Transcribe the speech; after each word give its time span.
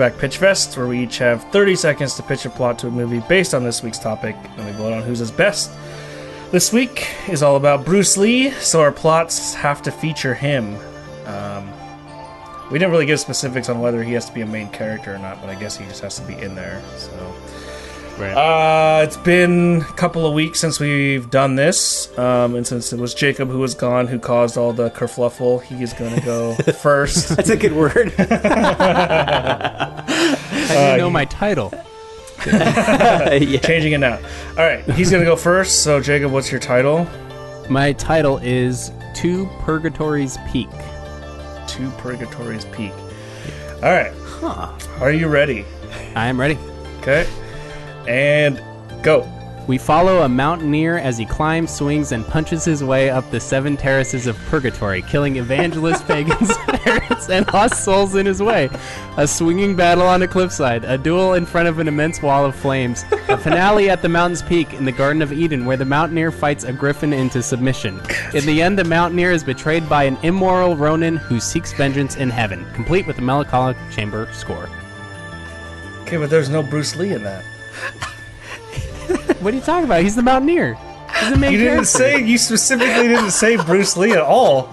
Back 0.00 0.16
Pitch 0.16 0.38
Fest, 0.38 0.78
where 0.78 0.86
we 0.86 0.98
each 0.98 1.18
have 1.18 1.44
30 1.52 1.76
seconds 1.76 2.14
to 2.14 2.22
pitch 2.22 2.46
a 2.46 2.50
plot 2.50 2.78
to 2.78 2.86
a 2.86 2.90
movie 2.90 3.22
based 3.28 3.52
on 3.52 3.64
this 3.64 3.82
week's 3.82 3.98
topic, 3.98 4.34
and 4.56 4.64
we 4.64 4.72
vote 4.72 4.94
on 4.94 5.02
who's 5.02 5.18
his 5.18 5.30
best. 5.30 5.70
This 6.50 6.72
week 6.72 7.06
is 7.28 7.42
all 7.42 7.56
about 7.56 7.84
Bruce 7.84 8.16
Lee, 8.16 8.50
so 8.52 8.80
our 8.80 8.92
plots 8.92 9.52
have 9.52 9.82
to 9.82 9.92
feature 9.92 10.32
him. 10.32 10.74
Um, 11.26 11.70
we 12.70 12.78
didn't 12.78 12.92
really 12.92 13.04
give 13.04 13.20
specifics 13.20 13.68
on 13.68 13.78
whether 13.80 14.02
he 14.02 14.14
has 14.14 14.24
to 14.24 14.32
be 14.32 14.40
a 14.40 14.46
main 14.46 14.70
character 14.70 15.14
or 15.14 15.18
not, 15.18 15.38
but 15.42 15.50
I 15.50 15.54
guess 15.54 15.76
he 15.76 15.84
just 15.84 16.00
has 16.00 16.18
to 16.18 16.26
be 16.26 16.32
in 16.32 16.54
there. 16.54 16.82
So, 16.96 17.34
Right. 18.20 18.34
uh, 18.34 19.02
it's 19.04 19.16
been 19.16 19.80
a 19.80 19.84
couple 19.94 20.26
of 20.26 20.34
weeks 20.34 20.60
since 20.60 20.78
we've 20.78 21.30
done 21.30 21.54
this, 21.56 22.16
um, 22.18 22.54
and 22.54 22.66
since 22.66 22.92
it 22.92 23.00
was 23.00 23.14
Jacob 23.14 23.48
who 23.48 23.58
was 23.58 23.74
gone 23.74 24.06
who 24.08 24.18
caused 24.18 24.58
all 24.58 24.74
the 24.74 24.90
kerfluffle, 24.90 25.62
he 25.62 25.82
is 25.82 25.94
going 25.94 26.14
to 26.14 26.20
go 26.20 26.54
first. 26.82 27.30
That's 27.36 27.48
a 27.48 27.56
good 27.56 27.72
word. 27.72 28.12
How 28.12 30.04
do 30.86 30.92
you 30.92 30.98
know 30.98 31.10
my 31.10 31.24
title? 31.24 31.72
yeah. 32.46 33.58
Changing 33.60 33.92
it 33.92 33.98
now. 33.98 34.16
All 34.50 34.56
right, 34.66 34.82
he's 34.92 35.10
going 35.10 35.22
to 35.22 35.26
go 35.26 35.36
first. 35.36 35.82
So, 35.82 36.00
Jacob, 36.00 36.32
what's 36.32 36.50
your 36.50 36.60
title? 36.60 37.06
My 37.68 37.92
title 37.92 38.38
is 38.38 38.90
To 39.16 39.46
Purgatory's 39.60 40.38
Peak. 40.50 40.70
To 41.68 41.90
Purgatory's 41.98 42.64
Peak. 42.66 42.92
All 43.82 43.92
right, 43.92 44.12
Huh. 44.40 44.72
are 45.00 45.12
you 45.12 45.28
ready? 45.28 45.64
I 46.14 46.26
am 46.26 46.40
ready. 46.40 46.58
Okay, 47.00 47.26
and 48.06 48.62
go. 49.02 49.28
We 49.70 49.78
follow 49.78 50.22
a 50.22 50.28
mountaineer 50.28 50.98
as 50.98 51.16
he 51.16 51.24
climbs, 51.24 51.72
swings, 51.72 52.10
and 52.10 52.26
punches 52.26 52.64
his 52.64 52.82
way 52.82 53.08
up 53.08 53.30
the 53.30 53.38
seven 53.38 53.76
terraces 53.76 54.26
of 54.26 54.36
purgatory, 54.46 55.00
killing 55.02 55.36
evangelist 55.36 56.04
pagans, 56.08 56.56
parents, 56.66 57.30
and 57.30 57.46
lost 57.52 57.84
souls 57.84 58.16
in 58.16 58.26
his 58.26 58.42
way. 58.42 58.68
A 59.16 59.28
swinging 59.28 59.76
battle 59.76 60.08
on 60.08 60.22
a 60.22 60.26
cliffside, 60.26 60.84
a 60.84 60.98
duel 60.98 61.34
in 61.34 61.46
front 61.46 61.68
of 61.68 61.78
an 61.78 61.86
immense 61.86 62.20
wall 62.20 62.44
of 62.44 62.56
flames, 62.56 63.04
a 63.28 63.38
finale 63.38 63.88
at 63.88 64.02
the 64.02 64.08
mountain's 64.08 64.42
peak 64.42 64.72
in 64.74 64.84
the 64.84 64.90
Garden 64.90 65.22
of 65.22 65.32
Eden, 65.32 65.64
where 65.64 65.76
the 65.76 65.84
mountaineer 65.84 66.32
fights 66.32 66.64
a 66.64 66.72
griffin 66.72 67.12
into 67.12 67.40
submission. 67.40 68.00
In 68.34 68.46
the 68.46 68.62
end, 68.62 68.76
the 68.76 68.82
mountaineer 68.82 69.30
is 69.30 69.44
betrayed 69.44 69.88
by 69.88 70.02
an 70.02 70.18
immoral 70.24 70.76
Ronin 70.76 71.16
who 71.16 71.38
seeks 71.38 71.72
vengeance 71.74 72.16
in 72.16 72.28
heaven, 72.28 72.66
complete 72.72 73.06
with 73.06 73.18
a 73.18 73.22
melancholic 73.22 73.76
chamber 73.92 74.28
score. 74.32 74.68
Okay, 76.02 76.16
but 76.16 76.28
there's 76.28 76.48
no 76.48 76.60
Bruce 76.60 76.96
Lee 76.96 77.12
in 77.12 77.22
that. 77.22 77.44
What 79.40 79.54
are 79.54 79.56
you 79.56 79.62
talking 79.62 79.86
about? 79.86 80.02
He's 80.02 80.14
the 80.16 80.22
mountaineer. 80.22 80.74
He's 81.18 81.30
the 81.30 81.36
main 81.38 81.52
You 81.52 81.58
didn't 81.58 81.72
character. 81.86 81.98
say. 81.98 82.22
You 82.22 82.36
specifically 82.38 83.08
didn't 83.08 83.30
say 83.30 83.56
Bruce 83.56 83.96
Lee 83.96 84.12
at 84.12 84.20
all. 84.20 84.70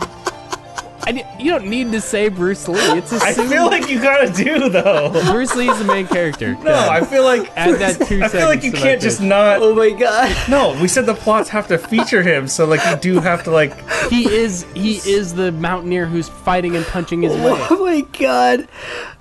I 1.07 1.37
you 1.39 1.51
don't 1.51 1.67
need 1.67 1.93
to 1.93 2.01
say 2.01 2.27
Bruce 2.27 2.67
Lee. 2.67 2.79
It's 2.81 3.13
I 3.13 3.29
assumed 3.29 3.49
feel 3.49 3.65
like 3.67 3.89
you 3.89 4.01
gotta 4.01 4.29
do 4.29 4.67
though. 4.69 5.11
Bruce 5.31 5.55
Lee 5.55 5.69
is 5.69 5.77
the 5.79 5.85
main 5.85 6.05
character. 6.05 6.55
No, 6.55 6.73
I 6.75 7.05
feel 7.05 7.23
like 7.23 7.49
Add 7.55 7.79
that 7.79 8.05
two 8.07 8.21
I 8.23 8.27
feel 8.27 8.41
like 8.47 8.61
seconds 8.61 8.65
you 8.65 8.71
to 8.71 8.77
can't 8.77 9.01
just 9.01 9.19
pitch. 9.19 9.27
not. 9.29 9.61
Oh 9.61 9.73
my 9.73 9.91
god. 9.91 10.35
No, 10.49 10.77
we 10.81 10.89
said 10.89 11.05
the 11.05 11.13
plots 11.13 11.47
have 11.49 11.67
to 11.69 11.77
feature 11.77 12.21
him, 12.23 12.47
so 12.49 12.65
like 12.65 12.85
you 12.85 12.97
do 13.13 13.19
have 13.21 13.43
to 13.45 13.51
like. 13.51 13.73
he 14.09 14.29
is 14.29 14.65
he 14.73 14.97
is 14.97 15.33
the 15.33 15.53
mountaineer 15.53 16.05
who's 16.07 16.27
fighting 16.27 16.75
and 16.75 16.85
punching 16.87 17.21
his 17.21 17.31
way. 17.35 17.57
Oh 17.69 17.85
my 17.85 18.01
god. 18.19 18.67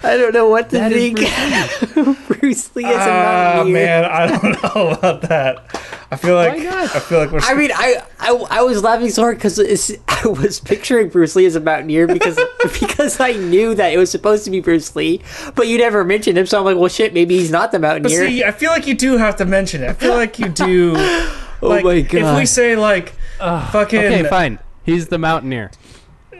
I 0.03 0.17
don't 0.17 0.35
know 0.35 0.49
what 0.49 0.71
to 0.71 0.79
That 0.79 0.91
is 0.93 1.15
think. 1.15 2.27
Bruce 2.41 2.75
Lee 2.75 2.85
is 2.87 2.91
a 2.97 2.99
Ah 2.99 3.53
mountaineer. 3.59 3.73
man, 3.75 4.05
I 4.07 4.27
don't 4.27 4.63
know 4.75 4.91
about 4.91 5.23
that. 5.23 5.65
I 6.11 6.17
feel 6.17 6.37
like 6.37 6.53
Why 6.57 6.59
not? 6.63 6.95
I 6.95 7.01
feel 7.01 7.19
like 7.19 7.31
we're. 7.33 7.41
I 7.41 7.55
mean, 7.55 7.71
I, 7.75 8.03
I 8.21 8.31
I 8.51 8.63
was 8.63 8.83
laughing 8.83 9.11
so 9.11 9.23
hard 9.23 9.39
because 9.39 9.59
I 10.09 10.27
was 10.29 10.61
picturing 10.61 11.09
Bruce 11.09 11.35
Lee 11.35 11.47
as 11.47 11.57
a 11.57 11.61
mountaineer 11.61 12.07
because 12.07 12.39
because 12.81 13.19
I 13.19 13.33
knew 13.33 13.75
that 13.75 13.93
it 13.93 13.99
was 13.99 14.11
supposed 14.11 14.45
to 14.45 14.51
be 14.51 14.61
Bruce 14.61 14.95
Lee, 14.95 15.23
but 15.55 15.67
you 15.67 15.79
never 15.79 16.05
mentioned 16.05 16.39
him, 16.39 16.47
so 16.47 16.59
I'm 16.59 16.65
like, 16.65 16.77
well, 16.77 16.89
shit, 16.89 17.13
maybe 17.13 17.37
he's 17.39 17.51
not 17.51 17.73
the 17.73 17.79
But 17.81 18.03
mountaineer. 18.03 18.29
see, 18.29 18.45
I 18.45 18.53
feel 18.53 18.71
like 18.71 18.87
you 18.87 18.95
do 18.95 19.17
have 19.17 19.37
to 19.37 19.45
mention 19.45 19.83
it. 19.83 19.91
I 19.91 19.95
feel 19.95 20.15
like 20.15 20.39
you 20.39 20.49
do. 20.49 20.95
Oh 21.63 21.69
like, 21.69 21.85
my 21.85 21.93
If 21.95 22.37
we 22.37 22.45
say 22.45 22.77
like, 22.77 23.15
fucking. 23.39 23.99
Okay, 23.99 24.29
fine. 24.29 24.59
He's 24.85 25.09
the 25.09 25.17
mountaineer. 25.17 25.71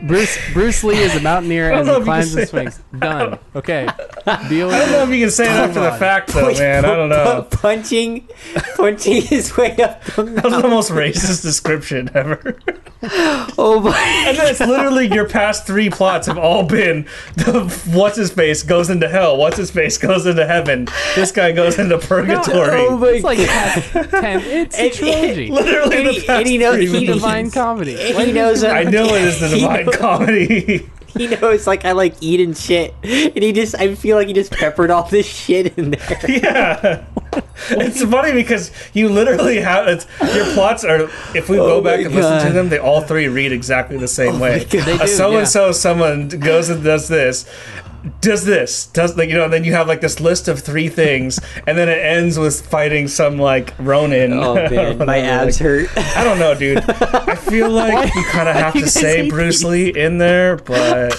Bruce 0.03 0.39
Bruce 0.53 0.85
Lee 0.85 0.99
is 0.99 1.15
a 1.17 1.21
mountaineer 1.21 1.73
I 1.73 1.83
don't 1.83 1.89
as 1.89 1.97
he 1.99 2.05
climbs 2.05 2.31
can 2.31 2.39
and 2.41 2.49
swings. 2.49 2.81
Done. 2.99 3.39
Okay. 3.55 3.85
Deal 4.49 4.71
I 4.71 4.79
don't 4.81 4.91
know 4.93 5.03
if 5.05 5.09
you 5.11 5.21
can 5.25 5.31
say 5.31 5.45
it 5.45 5.51
after 5.51 5.81
the 5.81 5.93
fact, 5.93 6.29
though, 6.29 6.53
man. 6.53 6.85
I 6.85 6.95
don't 6.95 7.09
know. 7.09 7.47
punching, 7.51 8.29
punching 8.77 9.23
his 9.23 9.57
way 9.57 9.77
up 9.79 10.03
the 10.05 10.23
That 10.25 10.45
was 10.45 10.63
the 10.63 10.69
most 10.69 10.91
racist 10.91 11.43
description 11.43 12.11
ever. 12.15 12.59
Oh 13.59 13.81
my! 13.85 14.25
And 14.27 14.37
then 14.37 14.49
it's 14.51 14.61
literally 14.61 15.07
your 15.07 15.29
past 15.29 15.67
three 15.67 15.91
plots 15.91 16.27
have 16.27 16.39
all 16.39 16.65
been 16.65 17.07
the 17.37 17.65
what's 17.93 18.17
his 18.17 18.31
face 18.33 18.63
goes 18.63 18.91
into 18.91 19.09
hell, 19.09 19.37
what's 19.37 19.57
his 19.57 19.71
face 19.71 19.97
goes 19.99 20.27
into 20.27 20.47
heaven, 20.47 20.89
this 21.15 21.31
guy 21.31 21.53
goes 21.53 21.79
into 21.79 21.99
purgatory. 21.99 22.71
Oh 22.87 22.97
my 22.99 23.09
It's 23.09 23.25
like 23.25 23.39
past 23.47 23.93
ten. 24.11 24.41
It's 24.43 24.77
a 24.77 24.83
And- 24.87 24.93
trilogy. 24.93 25.51
literally 25.51 25.97
And 25.99 26.07
the 26.09 26.13
he- 26.13 26.21
past 26.27 26.31
and 26.41 26.49
he 26.49 26.59
knows- 26.59 26.77
three 26.77 26.99
he- 27.01 27.07
Divine 27.07 27.51
comedy. 27.51 27.97
He 27.97 28.33
knows 28.33 28.63
think- 28.63 28.73
I 28.73 28.83
know 28.85 29.05
it 29.15 29.23
is 29.23 29.41
the 29.41 29.49
He 29.49 29.61
divine 29.61 29.86
knows- 29.87 29.97
comedy. 30.01 30.91
He 31.17 31.29
knows 31.29 31.67
like 31.67 31.85
I 31.87 31.93
like 31.93 32.15
eating 32.21 32.53
shit, 32.53 32.95
and 33.03 33.43
he 33.43 33.53
just 33.53 33.75
I 33.75 33.95
feel 33.95 34.17
like 34.19 34.29
he 34.29 34.35
just 34.35 34.53
peppered 34.53 34.91
all 34.91 35.05
this 35.09 35.27
shit 35.27 35.77
in 35.79 35.93
there. 35.93 36.21
yeah. 36.29 37.05
It's 37.71 38.03
funny 38.05 38.33
because 38.33 38.71
you 38.93 39.09
literally 39.09 39.61
have 39.61 39.89
it's, 39.89 40.07
your 40.35 40.45
plots 40.55 40.85
are. 40.85 41.11
If 41.35 41.49
we 41.49 41.57
go 41.57 41.79
Oh 41.79 41.81
back 41.81 42.01
my 42.01 42.07
and 42.07 42.15
listen 42.15 42.47
to 42.47 42.53
them, 42.53 42.69
they 42.69 42.79
all 42.79 43.01
three 43.01 43.29
read 43.29 43.53
exactly 43.53 43.97
the 43.97 44.09
same 44.09 44.37
oh 44.37 44.41
way. 44.41 44.67
A 45.01 45.09
so 45.09 45.37
and 45.37 45.49
so 45.49 45.73
someone 45.73 46.29
goes 46.29 46.69
and 46.69 46.85
does 46.85 47.09
this, 47.09 47.47
does 48.21 48.45
this, 48.45 48.87
does 48.87 49.17
like 49.17 49.29
you 49.29 49.35
know, 49.35 49.45
and 49.45 49.53
then 49.53 49.65
you 49.65 49.73
have 49.73 49.89
like 49.89 50.01
this 50.01 50.21
list 50.21 50.49
of 50.49 50.61
three 50.61 50.89
things, 50.89 51.39
and 51.67 51.77
then 51.79 51.89
it 51.89 51.99
ends 51.99 52.39
with 52.39 52.67
fighting 52.67 53.09
some 53.09 53.39
like 53.39 53.75
Ronin. 53.79 54.33
Oh 54.33 54.55
man, 54.71 54.99
my 54.99 55.19
abs 55.19 55.61
like- 55.61 55.65
hurt. 55.65 55.99
I 56.17 56.25
don't 56.25 56.39
know, 56.39 56.55
dude. 56.55 56.79
I 56.79 57.35
feel 57.35 57.71
like 57.83 58.15
you 58.15 58.25
kind 58.25 58.49
of 58.49 58.55
have 58.57 58.75
to 58.75 58.89
say 58.89 59.23
hate 59.25 59.31
Bruce 59.31 59.65
Lee 59.65 59.89
in 59.91 60.19
there, 60.19 60.57
but 60.57 61.15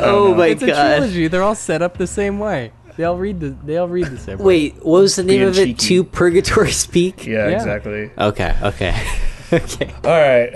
Oh 0.00 0.34
my 0.36 0.48
It's 0.48 0.62
a 0.62 0.66
god! 0.66 0.96
trilogy. 0.98 1.28
They're 1.28 1.42
all 1.42 1.54
set 1.54 1.82
up 1.82 1.98
the 1.98 2.06
same 2.06 2.38
way. 2.38 2.72
They 2.96 3.04
all 3.04 3.16
read 3.16 3.38
the. 3.40 3.50
They 3.64 3.76
all 3.76 3.88
read 3.88 4.06
the 4.06 4.18
same. 4.18 4.38
way. 4.38 4.44
Wait, 4.44 4.74
what 4.84 5.02
was 5.02 5.16
the 5.16 5.22
name 5.22 5.38
Being 5.38 5.48
of 5.48 5.58
it? 5.58 5.64
cheeky. 5.78 5.88
To 5.96 6.04
Purgatory's 6.04 6.86
Peak. 6.86 7.26
yeah, 7.26 7.48
Yeah. 7.48 7.56
exactly. 7.56 8.10
Okay, 8.18 8.56
okay, 8.62 9.06
okay. 9.52 9.94
All 10.04 10.10
right, 10.10 10.52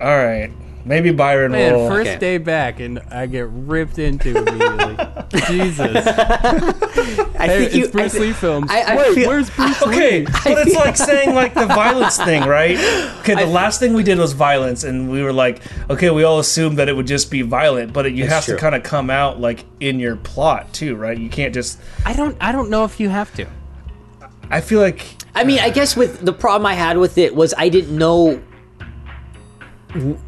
all 0.00 0.16
right. 0.24 0.50
Maybe 0.86 1.12
Byron 1.12 1.52
Man, 1.52 1.74
will. 1.74 1.88
first 1.88 2.10
Okay. 2.10 2.18
day 2.18 2.38
back, 2.38 2.78
and 2.78 2.98
I 3.10 3.24
get 3.26 3.46
ripped 3.48 3.98
into 3.98 4.36
immediately. 4.36 4.96
Jesus. 5.46 6.06
I 6.06 7.46
Hey, 7.46 7.58
think 7.58 7.66
it's 7.66 7.74
you. 7.74 7.88
Bruce 7.88 8.14
I, 8.16 8.18
Lee 8.18 8.32
films. 8.32 8.70
I- 8.70 8.80
I 8.82 8.96
Wait, 8.96 9.14
feel- 9.14 9.28
where's 9.28 9.50
Bruce 9.50 9.82
Okay, 9.82 10.20
Lee? 10.20 10.24
but 10.44 10.66
it's 10.66 10.76
like 10.76 10.96
saying 10.96 11.34
like 11.34 11.54
the 11.54 11.66
violence 11.66 12.18
thing, 12.18 12.44
right? 12.44 12.76
Okay, 13.20 13.34
the 13.34 13.46
last 13.46 13.80
thing 13.80 13.94
we 13.94 14.02
did 14.02 14.18
was 14.18 14.32
violence, 14.34 14.84
and 14.84 15.10
we 15.10 15.22
were 15.22 15.32
like, 15.32 15.62
okay, 15.90 16.10
we 16.10 16.22
all 16.24 16.38
assumed 16.38 16.78
that 16.78 16.88
it 16.88 16.94
would 16.96 17.06
just 17.06 17.30
be 17.30 17.40
violent, 17.42 17.92
but 17.94 18.04
it, 18.06 18.12
you 18.12 18.26
have 18.26 18.44
true. 18.44 18.54
to 18.54 18.60
kind 18.60 18.74
of 18.74 18.82
come 18.82 19.08
out 19.10 19.40
like 19.40 19.64
in 19.80 19.98
your 19.98 20.16
plot 20.16 20.72
too, 20.74 20.96
right? 20.96 21.16
You 21.16 21.30
can't 21.30 21.54
just. 21.54 21.78
I 22.04 22.12
don't. 22.12 22.36
I 22.40 22.52
don't 22.52 22.68
know 22.70 22.84
if 22.84 23.00
you 23.00 23.08
have 23.08 23.32
to. 23.36 23.46
I 24.50 24.60
feel 24.60 24.80
like 24.80 25.02
I 25.34 25.44
mean, 25.44 25.58
I 25.60 25.70
guess 25.70 25.96
with 25.96 26.20
the 26.20 26.32
problem 26.32 26.66
I 26.66 26.74
had 26.74 26.98
with 26.98 27.16
it 27.16 27.34
was 27.34 27.54
I 27.56 27.70
didn't 27.70 27.96
know 27.96 28.40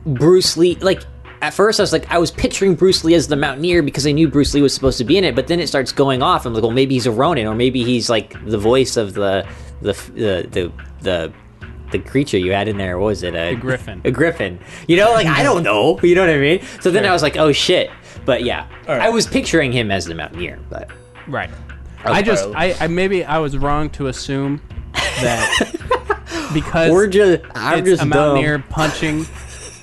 Bruce 0.05 0.57
Lee. 0.57 0.77
Like 0.77 1.03
at 1.43 1.53
first, 1.55 1.81
I 1.81 1.83
was 1.83 1.93
like, 1.93 2.11
I 2.11 2.19
was 2.19 2.31
picturing 2.31 2.75
Bruce 2.75 3.05
Lee 3.05 3.15
as 3.15 3.29
the 3.29 3.37
Mountaineer 3.37 3.83
because 3.83 4.07
I 4.07 4.13
knew 4.13 4.29
Bruce 4.29 4.55
Lee 4.55 4.63
was 4.63 4.75
supposed 4.75 4.99
to 4.99 5.05
be 5.05 5.19
in 5.19 5.25
it. 5.25 5.35
But 5.35 5.47
then 5.49 5.61
it 5.61 5.67
starts 5.69 5.93
going 5.93 6.23
off. 6.23 6.47
I'm 6.47 6.55
like, 6.55 6.63
well, 6.63 6.73
maybe 6.73 6.95
he's 6.95 7.07
a 7.07 7.13
Ronin, 7.13 7.47
or 7.47 7.55
maybe 7.55 7.85
he's 7.85 8.09
like 8.09 8.33
the 8.47 8.59
voice 8.59 8.97
of 8.97 9.15
the 9.15 9.47
the 9.83 9.93
the 10.15 10.49
the. 10.51 10.73
the 11.03 11.33
the 11.93 12.01
creature 12.01 12.37
you 12.37 12.51
had 12.51 12.67
in 12.67 12.79
there, 12.79 12.99
what 12.99 13.07
was 13.07 13.23
it? 13.23 13.37
A, 13.37 13.55
griffin. 13.55 14.01
A 14.05 14.11
griffin. 14.11 14.59
You 14.89 14.97
know, 14.97 15.13
like 15.13 15.29
I 15.29 15.45
don't 15.45 15.63
know. 15.63 16.01
You 16.03 16.17
know 16.17 16.23
what 16.23 16.31
I 16.35 16.39
mean? 16.39 16.61
So 16.81 16.91
then 16.91 17.07
I 17.07 17.13
was 17.13 17.23
like, 17.23 17.37
oh 17.37 17.53
shit. 17.53 17.91
But 18.25 18.43
yeah, 18.43 18.67
right. 18.89 19.01
I 19.03 19.09
was 19.09 19.25
picturing 19.25 19.71
him 19.71 19.93
as 19.93 20.05
the 20.05 20.17
Mountaineer. 20.17 20.59
But 20.69 20.91
Right. 21.29 21.49
I 22.05 22.23
just. 22.23 22.49
I, 22.57 22.75
I 22.81 22.89
maybe 22.89 23.25
I 23.25 23.39
was 23.39 23.57
wrong 23.57 23.89
to 23.91 24.09
assume 24.09 24.61
that 24.95 26.51
because 26.53 26.91
we're 26.91 27.07
just, 27.07 27.45
I'm 27.55 27.85
just 27.85 28.03
a 28.03 28.05
dumb. 28.05 28.11
mountaineer 28.11 28.59
punching. 28.69 29.25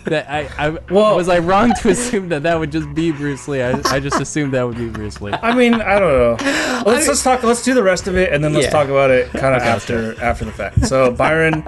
That 0.06 0.30
I, 0.30 0.50
I 0.58 0.70
Well- 0.92 1.16
was 1.16 1.30
I 1.30 1.40
wrong 1.40 1.74
to 1.82 1.90
assume 1.90 2.30
that 2.30 2.44
that 2.44 2.60
would 2.60 2.72
just 2.72 2.94
be 2.94 3.12
Bruce 3.12 3.48
Lee. 3.48 3.62
I, 3.62 3.80
I 3.86 4.00
just 4.00 4.20
assumed 4.20 4.54
that 4.54 4.64
would 4.64 4.78
be 4.78 4.90
Bruce 4.90 5.22
Lee. 5.22 5.32
I 5.34 5.56
mean, 5.56 5.76
I 5.76 5.98
don't 6.00 6.12
know. 6.12 6.84
Let's 6.86 7.08
let's 7.08 7.24
talk. 7.24 7.44
Let's 7.44 7.64
do 7.64 7.74
the 7.74 7.84
rest 7.84 8.08
of 8.08 8.18
it, 8.18 8.34
and 8.34 8.44
then 8.44 8.54
let's 8.54 8.66
Yeah. 8.66 8.72
talk 8.72 8.90
about 8.90 9.12
it 9.12 9.30
kind 9.32 9.56
of 9.56 9.62
after 9.62 10.22
after 10.22 10.44
the 10.46 10.52
fact. 10.52 10.86
So 10.88 11.12
Byron, 11.12 11.64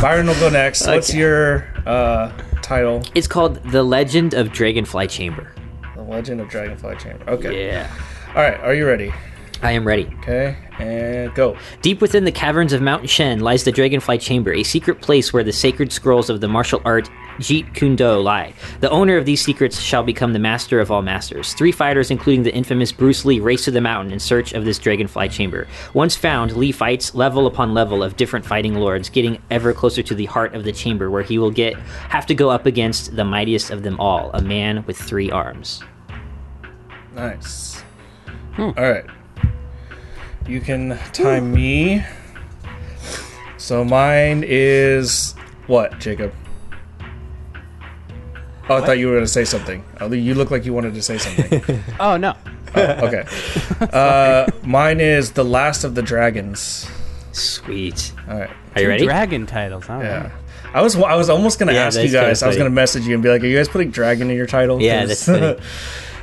Byron 0.00 0.26
will 0.26 0.34
go 0.40 0.48
next. 0.50 0.86
What's 0.86 1.14
your 1.14 1.66
uh, 1.86 2.32
title? 2.62 3.02
It's 3.14 3.28
called 3.28 3.56
The 3.70 3.82
Legend 3.84 4.34
of 4.34 4.52
Dragonfly 4.52 5.06
Chamber. 5.06 5.52
The 5.94 6.02
Legend 6.02 6.40
of 6.40 6.48
Dragonfly 6.48 6.96
Chamber. 6.96 7.30
Okay. 7.30 7.66
Yeah. 7.68 7.90
All 8.34 8.42
right. 8.42 8.58
Are 8.60 8.74
you 8.74 8.86
ready? 8.86 9.12
I 9.60 9.72
am 9.72 9.84
ready. 9.84 10.06
Okay, 10.20 10.56
and 10.78 11.34
go. 11.34 11.56
Deep 11.82 12.00
within 12.00 12.24
the 12.24 12.32
caverns 12.32 12.72
of 12.72 12.80
Mount 12.80 13.08
Shen 13.08 13.40
lies 13.40 13.64
the 13.64 13.72
Dragonfly 13.72 14.18
Chamber, 14.18 14.52
a 14.52 14.62
secret 14.62 15.00
place 15.00 15.32
where 15.32 15.42
the 15.42 15.52
sacred 15.52 15.92
scrolls 15.92 16.30
of 16.30 16.40
the 16.40 16.48
martial 16.48 16.80
art 16.84 17.10
Jeet 17.38 17.74
Kune 17.74 17.96
Do 17.96 18.16
lie. 18.16 18.52
The 18.80 18.90
owner 18.90 19.16
of 19.16 19.24
these 19.24 19.40
secrets 19.40 19.80
shall 19.80 20.02
become 20.02 20.32
the 20.32 20.38
master 20.38 20.80
of 20.80 20.90
all 20.90 21.02
masters. 21.02 21.54
Three 21.54 21.72
fighters, 21.72 22.10
including 22.10 22.42
the 22.42 22.54
infamous 22.54 22.92
Bruce 22.92 23.24
Lee, 23.24 23.40
race 23.40 23.64
to 23.64 23.70
the 23.70 23.80
mountain 23.80 24.12
in 24.12 24.20
search 24.20 24.52
of 24.52 24.64
this 24.64 24.78
Dragonfly 24.78 25.28
Chamber. 25.28 25.66
Once 25.94 26.16
found, 26.16 26.56
Lee 26.56 26.72
fights 26.72 27.14
level 27.14 27.46
upon 27.46 27.74
level 27.74 28.02
of 28.02 28.16
different 28.16 28.44
fighting 28.44 28.74
lords, 28.74 29.08
getting 29.08 29.40
ever 29.50 29.72
closer 29.72 30.02
to 30.02 30.14
the 30.14 30.26
heart 30.26 30.54
of 30.54 30.64
the 30.64 30.72
chamber, 30.72 31.10
where 31.10 31.22
he 31.22 31.38
will 31.38 31.50
get 31.50 31.74
have 31.76 32.26
to 32.26 32.34
go 32.34 32.50
up 32.50 32.66
against 32.66 33.16
the 33.16 33.24
mightiest 33.24 33.70
of 33.70 33.82
them 33.82 33.98
all, 34.00 34.30
a 34.34 34.42
man 34.42 34.84
with 34.86 34.96
three 34.96 35.30
arms. 35.30 35.82
Nice. 37.14 37.80
Hmm. 38.54 38.70
All 38.76 38.90
right. 38.90 39.04
You 40.48 40.60
can 40.60 40.98
time 41.12 41.52
me. 41.52 42.02
So 43.58 43.84
mine 43.84 44.44
is 44.46 45.34
what, 45.66 45.98
Jacob? 45.98 46.32
Oh, 48.70 48.76
I 48.76 48.80
thought 48.86 48.98
you 48.98 49.06
were 49.08 49.14
going 49.14 49.24
to 49.24 49.30
say 49.30 49.44
something. 49.44 49.84
Oh, 50.00 50.10
You 50.12 50.34
look 50.34 50.50
like 50.50 50.64
you 50.64 50.72
wanted 50.74 50.94
to 50.94 51.02
say 51.02 51.18
something. 51.18 51.82
Oh 52.00 52.16
no. 52.16 52.34
okay. 52.76 53.24
Uh, 53.80 54.44
mine 54.64 55.00
is 55.00 55.32
The 55.32 55.44
Last 55.44 55.84
of 55.84 55.94
the 55.94 56.02
Dragons. 56.02 56.88
Sweet. 57.32 58.12
All 58.28 58.38
right. 58.40 58.50
Are 58.74 58.82
you 58.82 58.88
ready? 58.88 59.04
Dragon 59.04 59.46
titles. 59.46 59.88
All 59.88 60.02
Yeah. 60.02 60.22
right. 60.24 60.32
I 60.74 60.82
was 60.82 60.96
I 60.96 61.14
was 61.14 61.30
almost 61.30 61.58
gonna 61.60 61.72
Yeah, 61.72 61.84
ask 61.86 61.96
you 61.96 62.02
that's 62.02 62.12
kinda 62.12 62.26
guys. 62.28 62.42
I 62.42 62.48
was 62.48 62.56
gonna 62.56 62.68
message 62.70 63.06
you 63.06 63.14
and 63.14 63.22
be 63.22 63.28
like, 63.30 63.42
"Are 63.42 63.46
you 63.46 63.56
guys 63.56 63.68
putting 63.68 63.90
dragon 63.90 64.30
in 64.30 64.36
your 64.36 64.46
title?" 64.46 64.82
Yeah, 64.82 65.06
'Cause- 65.06 65.24
that's 65.26 65.60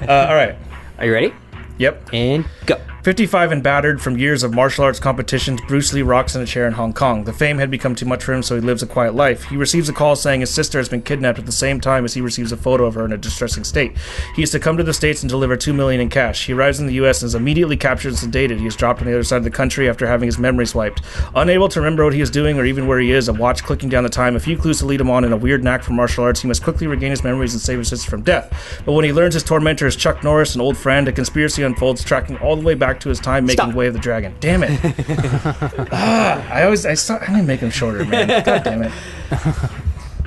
funny. 0.01 0.07
uh, 0.11 0.27
all 0.27 0.35
right. 0.35 0.55
Are 0.99 1.05
you 1.05 1.13
ready? 1.13 1.33
Yep. 1.77 2.09
And 2.13 2.45
go. 2.65 2.79
55 3.05 3.51
and 3.51 3.61
battered 3.61 4.01
from 4.01 4.17
years 4.17 4.41
of 4.41 4.55
martial 4.55 4.83
arts 4.83 4.99
competitions, 4.99 5.61
Bruce 5.67 5.93
Lee 5.93 6.01
rocks 6.01 6.35
in 6.35 6.41
a 6.41 6.45
chair 6.47 6.65
in 6.65 6.73
Hong 6.73 6.91
Kong. 6.91 7.23
The 7.23 7.33
fame 7.33 7.59
had 7.59 7.69
become 7.69 7.93
too 7.93 8.07
much 8.07 8.23
for 8.23 8.33
him, 8.33 8.41
so 8.41 8.55
he 8.55 8.61
lives 8.61 8.81
a 8.81 8.87
quiet 8.87 9.13
life. 9.13 9.43
He 9.43 9.57
receives 9.57 9.87
a 9.89 9.93
call 9.93 10.15
saying 10.15 10.39
his 10.39 10.51
sister 10.51 10.79
has 10.79 10.89
been 10.89 11.03
kidnapped 11.03 11.37
at 11.37 11.45
the 11.45 11.51
same 11.51 11.79
time 11.79 12.03
as 12.03 12.15
he 12.15 12.21
receives 12.21 12.51
a 12.51 12.57
photo 12.57 12.85
of 12.85 12.95
her 12.95 13.05
in 13.05 13.13
a 13.13 13.17
distressing 13.17 13.63
state. 13.63 13.95
He 14.35 14.41
is 14.41 14.49
to 14.49 14.59
come 14.59 14.75
to 14.77 14.83
the 14.83 14.91
States 14.91 15.21
and 15.21 15.29
deliver 15.29 15.55
two 15.55 15.71
million 15.71 16.01
in 16.01 16.09
cash. 16.09 16.47
He 16.47 16.53
arrives 16.53 16.79
in 16.79 16.87
the 16.87 16.95
US 16.95 17.21
and 17.21 17.27
is 17.27 17.35
immediately 17.35 17.77
captured 17.77 18.13
and 18.13 18.17
sedated. 18.17 18.59
He 18.59 18.65
is 18.65 18.75
dropped 18.75 19.01
on 19.01 19.05
the 19.05 19.13
other 19.13 19.23
side 19.23 19.37
of 19.37 19.43
the 19.43 19.51
country 19.51 19.87
after 19.87 20.07
having 20.07 20.25
his 20.25 20.39
memories 20.39 20.73
wiped. 20.73 21.03
Unable 21.35 21.69
to 21.69 21.79
remember 21.79 22.05
what 22.05 22.13
he 22.15 22.21
is 22.21 22.31
doing 22.31 22.57
or 22.57 22.65
even 22.65 22.87
where 22.87 22.99
he 22.99 23.11
is, 23.11 23.27
a 23.27 23.33
watch 23.33 23.63
clicking 23.63 23.87
down 23.87 24.01
the 24.01 24.09
time, 24.09 24.35
a 24.35 24.39
few 24.39 24.57
clues 24.57 24.79
to 24.79 24.87
lead 24.87 24.99
him 24.99 25.11
on, 25.11 25.23
and 25.23 25.31
a 25.31 25.37
weird 25.37 25.63
knack 25.63 25.83
for 25.83 25.93
martial 25.93 26.23
arts, 26.23 26.41
he 26.41 26.47
must 26.47 26.63
quickly 26.63 26.87
regain 26.87 27.11
his 27.11 27.23
memories 27.23 27.53
and 27.53 27.61
save 27.61 27.77
his 27.77 27.89
sister 27.89 28.09
from 28.09 28.23
death. 28.23 28.81
But 28.83 28.93
when 28.93 29.05
he 29.05 29.13
learns 29.13 29.35
his 29.35 29.43
tormentor 29.43 29.85
is 29.85 29.95
Chuck 29.95 30.23
Norris, 30.23 30.55
an 30.55 30.61
old 30.61 30.75
friend, 30.75 31.07
a 31.07 31.11
conspiracy 31.11 31.61
unfolds, 31.61 32.03
tracking 32.03 32.37
all 32.37 32.54
the 32.55 32.65
way 32.65 32.73
back 32.73 32.99
to 33.01 33.09
his 33.09 33.19
time 33.19 33.45
making 33.45 33.65
Stop. 33.65 33.75
Way 33.75 33.87
of 33.87 33.93
the 33.93 33.99
Dragon. 33.99 34.35
Damn 34.39 34.63
it! 34.63 34.79
ah, 35.91 36.47
I 36.51 36.63
always 36.63 36.85
I 36.85 36.93
saw 36.93 37.17
I 37.17 37.31
need 37.33 37.41
to 37.41 37.47
make 37.47 37.59
him 37.59 37.69
shorter, 37.69 38.05
man. 38.05 38.27
God 38.45 38.63
damn 38.63 38.83
it! 38.83 38.91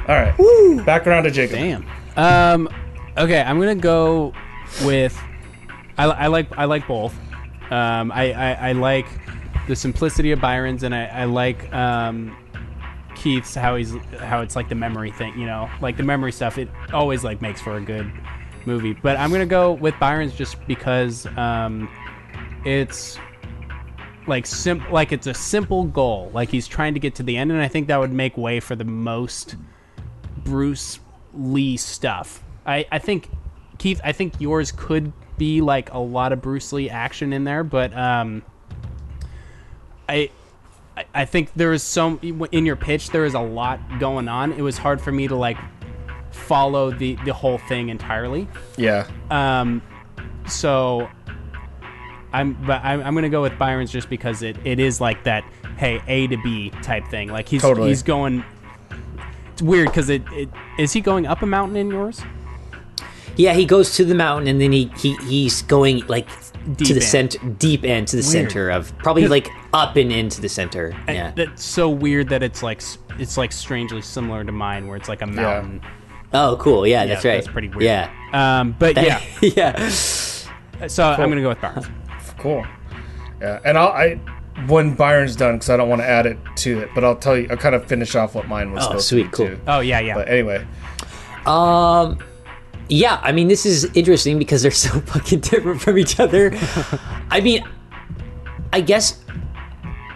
All 0.08 0.16
right, 0.16 0.86
back 0.86 1.06
around 1.06 1.24
to 1.24 1.30
Jacob. 1.30 1.56
Damn. 1.56 1.86
Um. 2.16 2.68
Okay, 3.16 3.40
I'm 3.40 3.58
gonna 3.58 3.74
go 3.74 4.32
with. 4.84 5.18
I, 5.96 6.04
I 6.04 6.26
like 6.28 6.56
I 6.56 6.64
like 6.64 6.86
both. 6.86 7.14
Um. 7.70 8.12
I, 8.12 8.32
I 8.32 8.52
I 8.68 8.72
like 8.72 9.06
the 9.66 9.76
simplicity 9.76 10.32
of 10.32 10.40
Byron's, 10.40 10.82
and 10.82 10.94
I 10.94 11.06
I 11.06 11.24
like 11.24 11.72
um. 11.72 12.36
Keith's 13.14 13.52
how 13.52 13.74
he's 13.74 13.94
how 14.20 14.42
it's 14.42 14.54
like 14.54 14.68
the 14.68 14.76
memory 14.76 15.10
thing, 15.10 15.36
you 15.36 15.44
know, 15.44 15.68
like 15.80 15.96
the 15.96 16.04
memory 16.04 16.30
stuff. 16.30 16.56
It 16.56 16.68
always 16.92 17.24
like 17.24 17.42
makes 17.42 17.60
for 17.60 17.76
a 17.76 17.80
good 17.80 18.08
movie. 18.68 18.92
But 18.92 19.16
I'm 19.16 19.32
gonna 19.32 19.46
go 19.46 19.72
with 19.72 19.98
Byron's 19.98 20.34
just 20.34 20.64
because 20.68 21.26
um, 21.36 21.88
it's 22.64 23.18
like 24.26 24.46
sim 24.46 24.84
like 24.90 25.12
it's 25.12 25.26
a 25.26 25.34
simple 25.34 25.84
goal. 25.84 26.30
Like 26.34 26.50
he's 26.50 26.66
trying 26.68 26.94
to 26.94 27.00
get 27.00 27.14
to 27.16 27.22
the 27.22 27.36
end, 27.36 27.50
and 27.52 27.60
I 27.60 27.68
think 27.68 27.88
that 27.88 27.98
would 27.98 28.12
make 28.12 28.36
way 28.36 28.60
for 28.60 28.76
the 28.76 28.84
most 28.84 29.56
Bruce 30.44 31.00
Lee 31.34 31.76
stuff. 31.76 32.42
I, 32.66 32.86
I 32.92 32.98
think 32.98 33.30
Keith, 33.78 34.00
I 34.04 34.12
think 34.12 34.34
yours 34.40 34.72
could 34.72 35.12
be 35.38 35.60
like 35.60 35.92
a 35.92 35.98
lot 35.98 36.32
of 36.32 36.42
Bruce 36.42 36.72
Lee 36.72 36.90
action 36.90 37.32
in 37.32 37.44
there, 37.44 37.64
but 37.64 37.96
um, 37.96 38.42
I. 40.08 40.30
I- 41.14 41.26
think 41.26 41.52
there 41.54 41.72
is 41.72 41.84
so 41.84 42.18
in 42.20 42.66
your 42.66 42.74
pitch 42.74 43.10
there 43.10 43.24
is 43.24 43.34
a 43.34 43.40
lot 43.40 43.78
going 44.00 44.26
on. 44.26 44.52
It 44.52 44.62
was 44.62 44.76
hard 44.76 45.00
for 45.00 45.12
me 45.12 45.28
to 45.28 45.36
like 45.36 45.56
follow 46.32 46.90
the 46.90 47.16
the 47.24 47.32
whole 47.32 47.58
thing 47.58 47.88
entirely. 47.88 48.48
Yeah, 48.76 49.06
Um, 49.30 49.80
so 50.48 51.08
I'm 52.32 52.52
but 52.66 52.82
I'm, 52.84 53.02
I'm 53.02 53.14
gonna 53.14 53.28
go 53.28 53.42
with 53.42 53.58
Byron's 53.58 53.90
just 53.90 54.10
because 54.10 54.42
it, 54.42 54.56
it 54.64 54.78
is 54.78 55.00
like 55.00 55.24
that. 55.24 55.44
Hey, 55.76 56.00
A 56.08 56.26
to 56.26 56.36
B 56.42 56.70
type 56.82 57.06
thing. 57.08 57.28
Like 57.28 57.48
he's 57.48 57.62
Totally. 57.62 57.88
he's 57.88 58.02
going. 58.02 58.44
It's 59.52 59.62
weird 59.62 59.88
because 59.88 60.08
it, 60.10 60.22
it 60.32 60.48
is 60.78 60.92
he 60.92 61.00
going 61.00 61.26
up 61.26 61.42
a 61.42 61.46
mountain 61.46 61.76
in 61.76 61.90
yours? 61.90 62.20
Yeah, 63.36 63.54
he 63.54 63.64
goes 63.64 63.94
to 63.96 64.04
the 64.04 64.14
mountain 64.16 64.48
and 64.48 64.60
then 64.60 64.72
he, 64.72 64.90
he 64.98 65.14
he's 65.16 65.62
going 65.62 66.04
like 66.08 66.28
Deep 66.76 66.88
to 66.88 66.94
the 66.94 67.00
end. 67.00 67.02
center, 67.04 67.38
deep 67.50 67.84
end 67.84 68.08
to 68.08 68.16
the 68.16 68.22
Weird. 68.22 68.50
center 68.50 68.68
of 68.70 68.96
probably 68.98 69.26
like 69.28 69.48
up 69.72 69.96
and 69.96 70.12
into 70.12 70.40
the 70.40 70.48
center. 70.48 70.88
And 71.06 71.16
Yeah. 71.16 71.30
That's 71.30 71.64
so 71.64 71.88
weird 71.88 72.28
that 72.30 72.42
it's 72.42 72.62
like 72.62 72.82
it's 73.18 73.36
like 73.38 73.52
strangely 73.52 74.02
similar 74.02 74.44
to 74.44 74.52
mine 74.52 74.86
where 74.86 74.96
it's 74.96 75.08
like 75.08 75.22
a 75.22 75.26
mountain. 75.26 75.80
Oh, 76.34 76.58
cool. 76.60 76.86
Yeah, 76.86 77.06
that's 77.06 77.24
right. 77.24 77.36
That's 77.36 77.46
pretty 77.48 77.68
weird. 77.68 77.82
Yeah. 77.84 78.10
Um, 78.32 78.76
but 78.78 78.96
yeah, 79.02 79.22
yeah. 79.40 79.88
so 79.88 81.04
I'm 81.04 81.28
gonna 81.30 81.40
go 81.40 81.48
with 81.50 81.60
Byron's. 81.60 81.86
Cool. 82.38 82.66
Yeah, 83.40 83.60
and 83.64 83.78
I'll 83.78 83.88
I 83.88 84.20
when 84.66 84.94
Byron's 84.94 85.36
done 85.36 85.54
because 85.56 85.70
I 85.70 85.76
don't 85.76 85.88
want 85.88 86.00
to 86.02 86.08
add 86.08 86.26
it 86.26 86.38
to 86.56 86.80
it, 86.80 86.90
but 86.94 87.04
I'll 87.04 87.16
tell 87.16 87.36
you. 87.36 87.46
I'll 87.50 87.56
kind 87.56 87.74
of 87.74 87.84
finish 87.86 88.14
off 88.14 88.34
what 88.34 88.48
mine 88.48 88.72
was. 88.72 88.84
Oh, 88.84 88.88
supposed 88.88 89.08
sweet, 89.08 89.22
to 89.24 89.28
be 89.28 89.36
cool. 89.36 89.46
Too. 89.48 89.60
Oh 89.66 89.80
yeah, 89.80 90.00
yeah. 90.00 90.14
But 90.14 90.28
anyway, 90.28 90.66
Um, 91.46 92.18
yeah, 92.88 93.20
I 93.22 93.32
mean, 93.32 93.48
this 93.48 93.64
is 93.66 93.84
interesting 93.94 94.38
because 94.38 94.62
they're 94.62 94.70
so 94.88 95.00
fucking 95.00 95.40
different 95.40 95.80
from 95.80 95.98
each 95.98 96.18
other. 96.18 96.52
I 97.30 97.40
mean, 97.40 97.62
I 98.72 98.80
guess 98.80 99.22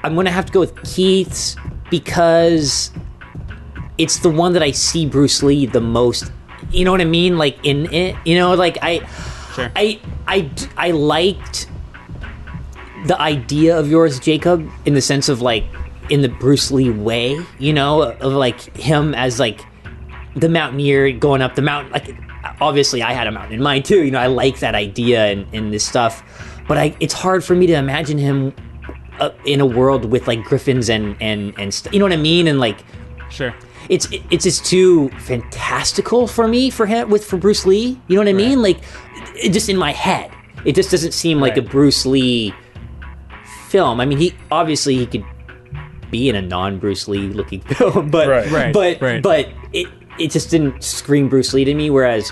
I'm 0.02 0.14
gonna 0.14 0.30
have 0.30 0.46
to 0.46 0.52
go 0.52 0.60
with 0.60 0.82
Keith's 0.82 1.56
because 1.90 2.90
it's 3.98 4.18
the 4.18 4.30
one 4.30 4.52
that 4.54 4.62
I 4.62 4.70
see 4.72 5.06
Bruce 5.06 5.42
Lee 5.42 5.66
the 5.66 5.80
most. 5.80 6.32
You 6.70 6.84
know 6.84 6.90
what 6.90 7.00
I 7.00 7.04
mean? 7.04 7.38
Like 7.38 7.58
in 7.64 7.92
it, 7.92 8.16
you 8.24 8.36
know, 8.36 8.54
like 8.54 8.78
I, 8.82 9.06
Sure. 9.54 9.70
I, 9.76 10.00
I, 10.26 10.50
I 10.78 10.90
liked 10.92 11.68
the 13.06 13.20
idea 13.20 13.78
of 13.78 13.90
yours, 13.90 14.20
Jacob, 14.20 14.68
in 14.84 14.94
the 14.94 15.00
sense 15.00 15.28
of 15.28 15.40
like 15.40 15.64
in 16.10 16.22
the 16.22 16.28
Bruce 16.28 16.70
Lee 16.70 16.90
way, 16.90 17.44
you 17.58 17.72
know, 17.72 18.02
of 18.02 18.32
like 18.32 18.76
him 18.76 19.14
as 19.14 19.40
like 19.40 19.60
the 20.36 20.48
mountaineer 20.48 21.12
going 21.12 21.42
up 21.42 21.54
the 21.54 21.62
mountain. 21.62 21.92
Like 21.92 22.16
obviously, 22.60 23.02
I 23.02 23.12
had 23.12 23.26
a 23.26 23.32
mountain 23.32 23.54
in 23.54 23.62
mind 23.62 23.84
too. 23.84 24.02
You 24.02 24.10
know, 24.10 24.20
I 24.20 24.26
like 24.26 24.60
that 24.60 24.74
idea 24.74 25.26
and, 25.26 25.46
and 25.52 25.72
this 25.72 25.84
stuff, 25.84 26.22
but 26.68 26.78
I 26.78 26.96
it's 27.00 27.14
hard 27.14 27.44
for 27.44 27.54
me 27.54 27.66
to 27.66 27.74
imagine 27.74 28.18
him 28.18 28.54
uh, 29.20 29.30
in 29.44 29.60
a 29.60 29.66
world 29.66 30.06
with 30.06 30.26
like 30.26 30.42
griffins 30.44 30.88
and 30.88 31.16
and 31.20 31.58
and 31.58 31.72
st- 31.72 31.92
you 31.92 31.98
know 31.98 32.04
what 32.04 32.12
I 32.12 32.16
mean, 32.16 32.46
and 32.46 32.60
like 32.60 32.78
sure. 33.30 33.54
it's 33.88 34.08
it's 34.30 34.44
just 34.44 34.64
too 34.64 35.08
fantastical 35.20 36.26
for 36.26 36.46
me 36.46 36.70
for 36.70 36.86
him 36.86 37.10
with 37.10 37.24
for 37.24 37.36
Bruce 37.36 37.66
Lee. 37.66 38.00
You 38.08 38.16
know 38.16 38.20
what 38.20 38.28
I 38.28 38.32
mean? 38.32 38.62
Like 38.62 38.80
it 39.34 39.50
just 39.52 39.68
in 39.68 39.76
my 39.76 39.92
head, 39.92 40.30
it 40.64 40.74
just 40.74 40.90
doesn't 40.90 41.12
seem 41.12 41.40
like 41.40 41.56
a 41.56 41.62
Bruce 41.62 42.06
Lee 42.06 42.54
film. 43.72 44.00
I 44.00 44.04
mean, 44.04 44.18
he 44.18 44.34
obviously 44.50 44.96
he 44.98 45.06
could 45.06 45.24
be 46.10 46.28
in 46.28 46.36
a 46.36 46.42
non 46.42 46.78
Bruce 46.78 47.08
Lee 47.08 47.28
looking 47.28 47.60
film, 47.78 48.10
but 48.10 48.28
Right. 48.28 48.50
Right, 48.50 48.72
but 48.72 49.00
right. 49.00 49.22
but 49.22 49.48
it 49.72 49.88
it 50.18 50.30
just 50.30 50.50
didn't 50.50 50.84
scream 50.84 51.28
Bruce 51.28 51.54
Lee 51.54 51.64
to 51.64 51.74
me. 51.74 51.88
Whereas 51.90 52.30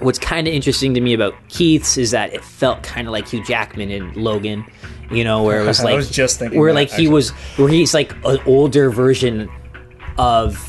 what's 0.00 0.18
kind 0.18 0.46
of 0.46 0.52
interesting 0.52 0.92
to 0.94 1.00
me 1.00 1.14
about 1.14 1.34
Keith's 1.48 1.96
is 1.96 2.10
that 2.10 2.34
it 2.34 2.44
felt 2.44 2.82
kind 2.82 3.06
of 3.08 3.12
like 3.12 3.28
Hugh 3.28 3.42
Jackman 3.44 3.90
in 3.90 4.12
Logan. 4.14 4.64
You 5.10 5.24
know, 5.24 5.42
where 5.42 5.60
it 5.60 5.66
was 5.66 5.80
I 5.84 5.84
like 5.84 5.96
was 5.96 6.10
just 6.10 6.38
thinking 6.38 6.58
where 6.60 6.70
that, 6.72 6.74
like 6.76 6.88
he 6.88 6.94
actually. 6.94 7.08
was 7.08 7.30
where 7.56 7.68
he's 7.68 7.94
like 7.94 8.12
an 8.24 8.38
older 8.46 8.90
version 8.90 9.48
of 10.18 10.68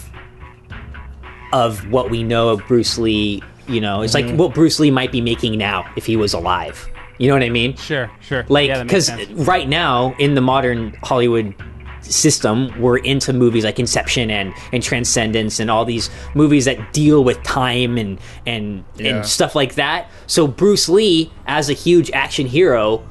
of 1.52 1.90
what 1.92 2.10
we 2.10 2.24
know 2.24 2.50
of 2.50 2.66
Bruce 2.68 2.98
Lee. 2.98 3.42
You 3.68 3.80
know, 3.82 4.02
it's 4.02 4.14
Mm-hmm. 4.16 4.30
like 4.32 4.40
what 4.40 4.54
Bruce 4.54 4.80
Lee 4.80 4.92
might 4.92 5.12
be 5.12 5.22
making 5.22 5.58
now 5.58 5.86
if 5.96 6.06
he 6.06 6.16
was 6.18 6.34
alive. 6.34 6.88
You 7.20 7.28
know 7.30 7.36
what 7.36 7.44
I 7.44 7.50
mean? 7.50 7.76
Sure, 7.78 8.10
sure. 8.22 8.46
Like, 8.50 8.68
Yeah, 8.70 8.78
that 8.80 8.84
makes 8.88 9.08
because 9.10 9.28
sense. 9.28 9.48
right 9.48 9.68
now 9.70 10.16
in 10.20 10.34
the 10.36 10.42
modern 10.42 10.94
Hollywood 11.04 11.54
system, 12.02 12.74
we're 12.82 12.98
into 12.98 13.32
movies 13.34 13.64
like 13.64 13.80
Inception 13.80 14.30
and 14.30 14.54
and 14.74 14.84
Transcendence 14.84 15.60
and 15.60 15.70
all 15.72 15.86
these 15.86 16.10
movies 16.36 16.66
that 16.66 16.92
deal 16.94 17.24
with 17.24 17.42
time 17.44 17.98
and 17.98 18.20
and 18.46 18.84
Yeah. 18.98 19.18
and 19.18 19.26
stuff 19.26 19.56
like 19.56 19.76
that. 19.76 20.10
So 20.28 20.48
Bruce 20.48 20.90
Lee, 20.90 21.32
as 21.48 21.70
a 21.70 21.74
huge 21.74 22.12
action 22.12 22.46
hero, 22.48 23.04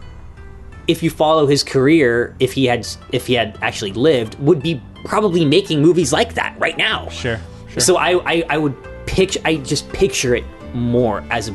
if 0.89 1.03
you 1.03 1.11
follow 1.11 1.47
his 1.47 1.63
career, 1.63 2.35
if 2.41 2.53
he 2.53 2.67
had 2.67 2.87
if 3.13 3.27
he 3.29 3.35
had 3.35 3.57
actually 3.63 3.93
lived, 3.93 4.39
would 4.41 4.63
be 4.63 4.81
probably 5.05 5.45
making 5.45 5.81
movies 5.81 6.13
like 6.13 6.35
that 6.35 6.55
right 6.59 6.77
now. 6.77 7.09
sure, 7.09 7.41
sure. 7.71 7.81
So 7.81 7.97
I, 7.97 8.21
I 8.31 8.45
I 8.51 8.59
would 8.59 8.75
picture 9.07 9.41
I 9.45 9.57
just 9.57 9.89
picture 9.93 10.35
it 10.35 10.45
more 10.75 11.25
as 11.31 11.49
a 11.49 11.55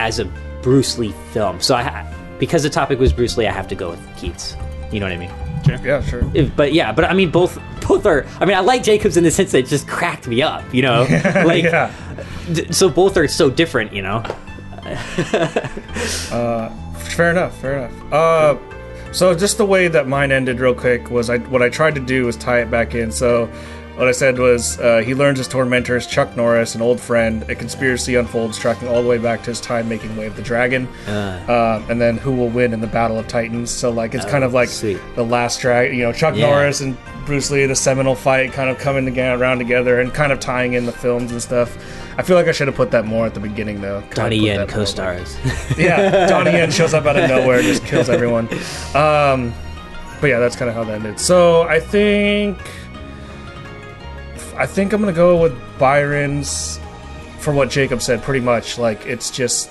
as 0.00 0.18
a 0.20 0.30
Bruce 0.62 0.98
Lee 0.98 1.12
film. 1.32 1.60
So 1.60 1.74
I 1.74 2.06
because 2.38 2.62
the 2.62 2.70
topic 2.70 2.98
was 2.98 3.12
Bruce 3.12 3.36
Lee, 3.36 3.46
I 3.46 3.52
have 3.52 3.68
to 3.68 3.74
go 3.74 3.90
with 3.90 4.16
Keith's. 4.16 4.56
You 4.92 4.98
know 5.00 5.06
what 5.06 5.12
I 5.12 5.16
mean? 5.18 5.30
Yeah, 5.84 6.02
sure. 6.02 6.22
If- 6.34 6.54
but 6.56 6.72
yeah, 6.72 6.90
but 6.92 7.04
I 7.04 7.12
mean 7.14 7.30
both 7.30 7.58
both 7.86 8.06
are. 8.06 8.26
I 8.40 8.44
mean, 8.44 8.56
I 8.56 8.60
like 8.60 8.82
Jacobs 8.82 9.16
in 9.16 9.24
the 9.24 9.30
sense 9.30 9.52
that 9.52 9.58
it 9.58 9.66
just 9.66 9.86
cracked 9.88 10.26
me 10.26 10.42
up. 10.42 10.72
You 10.74 10.82
know, 10.82 11.02
like 11.44 11.64
yeah. 11.64 11.92
d- 12.52 12.72
so 12.72 12.88
both 12.88 13.16
are 13.16 13.28
so 13.28 13.50
different. 13.50 13.92
You 13.92 14.02
know. 14.02 14.22
Fair 17.10 17.30
enough. 17.30 17.56
Fair 17.60 17.78
enough. 17.86 18.12
Uh, 18.12 18.56
so 19.12 19.34
just 19.34 19.58
the 19.58 19.66
way 19.66 19.88
that 19.88 20.06
mine 20.08 20.32
ended, 20.32 20.60
real 20.60 20.74
quick, 20.74 21.10
was 21.10 21.28
I 21.30 21.38
what 21.38 21.62
I 21.62 21.68
tried 21.68 21.94
to 21.96 22.00
do 22.00 22.24
was 22.26 22.36
tie 22.36 22.60
it 22.60 22.70
back 22.70 22.94
in. 22.94 23.10
So 23.12 23.50
what 24.00 24.08
I 24.08 24.12
said 24.12 24.38
was 24.38 24.80
uh, 24.80 24.98
he 25.04 25.14
learns 25.14 25.38
his 25.38 25.46
tormentors, 25.46 26.06
Chuck 26.06 26.34
Norris, 26.36 26.74
an 26.74 26.82
old 26.82 26.98
friend. 27.00 27.42
A 27.50 27.54
conspiracy 27.54 28.14
unfolds, 28.16 28.58
tracking 28.58 28.88
all 28.88 29.02
the 29.02 29.08
way 29.08 29.18
back 29.18 29.42
to 29.44 29.50
his 29.50 29.60
time 29.60 29.88
making 29.88 30.16
Way 30.16 30.26
of 30.26 30.34
the 30.36 30.42
Dragon, 30.42 30.86
uh, 31.06 31.84
and 31.88 32.00
then 32.00 32.16
who 32.16 32.32
will 32.32 32.48
win 32.48 32.72
in 32.72 32.80
the 32.80 32.86
Battle 32.86 33.18
of 33.18 33.28
Titans. 33.28 33.70
So 33.70 33.90
like 33.90 34.14
it's 34.14 34.24
kind 34.24 34.42
of 34.42 34.52
like 34.54 34.70
sweet. 34.70 34.98
the 35.16 35.24
last 35.24 35.60
drag. 35.60 35.94
You 35.94 36.04
know, 36.04 36.12
Chuck 36.12 36.34
Yeah. 36.34 36.46
Norris 36.50 36.80
and 36.80 36.96
Bruce 37.26 37.50
Lee, 37.50 37.66
the 37.66 37.76
seminal 37.76 38.14
fight, 38.14 38.52
kind 38.52 38.70
of 38.70 38.78
coming 38.78 39.04
together, 39.04 39.40
around 39.40 39.58
together, 39.58 40.00
and 40.00 40.12
kind 40.12 40.32
of 40.32 40.40
tying 40.40 40.72
in 40.72 40.86
the 40.86 40.92
films 40.92 41.30
and 41.30 41.40
stuff. 41.42 41.76
I 42.18 42.22
feel 42.22 42.36
like 42.36 42.48
I 42.48 42.52
should 42.52 42.66
have 42.68 42.76
put 42.76 42.90
that 42.92 43.04
more 43.04 43.26
at 43.26 43.34
the 43.34 43.40
beginning, 43.40 43.80
though. 43.82 44.02
Donnie 44.14 44.36
Yen 44.36 44.60
like- 44.60 44.68
co-stars. 44.70 45.36
yeah, 45.78 46.26
Donnie 46.26 46.52
Yen 46.52 46.70
shows 46.70 46.94
up 46.94 47.04
out 47.04 47.16
of 47.18 47.28
nowhere 47.28 47.58
and 47.58 47.66
just 47.66 47.84
kills 47.84 48.08
everyone. 48.16 48.48
Um, 48.94 49.52
but 50.20 50.26
yeah, 50.28 50.38
that's 50.38 50.56
kind 50.56 50.68
of 50.68 50.74
how 50.74 50.84
that 50.84 50.94
ended. 50.94 51.20
So 51.20 51.62
I 51.62 51.80
think, 51.80 52.58
I 54.60 54.66
think 54.66 54.92
I'm 54.92 55.00
gonna 55.00 55.12
go 55.14 55.40
with 55.40 55.58
Byron's 55.78 56.78
for 57.38 57.54
what 57.54 57.70
Jacob 57.70 58.02
said. 58.02 58.22
Pretty 58.22 58.44
much, 58.44 58.78
like 58.78 59.06
it's 59.06 59.30
just, 59.30 59.70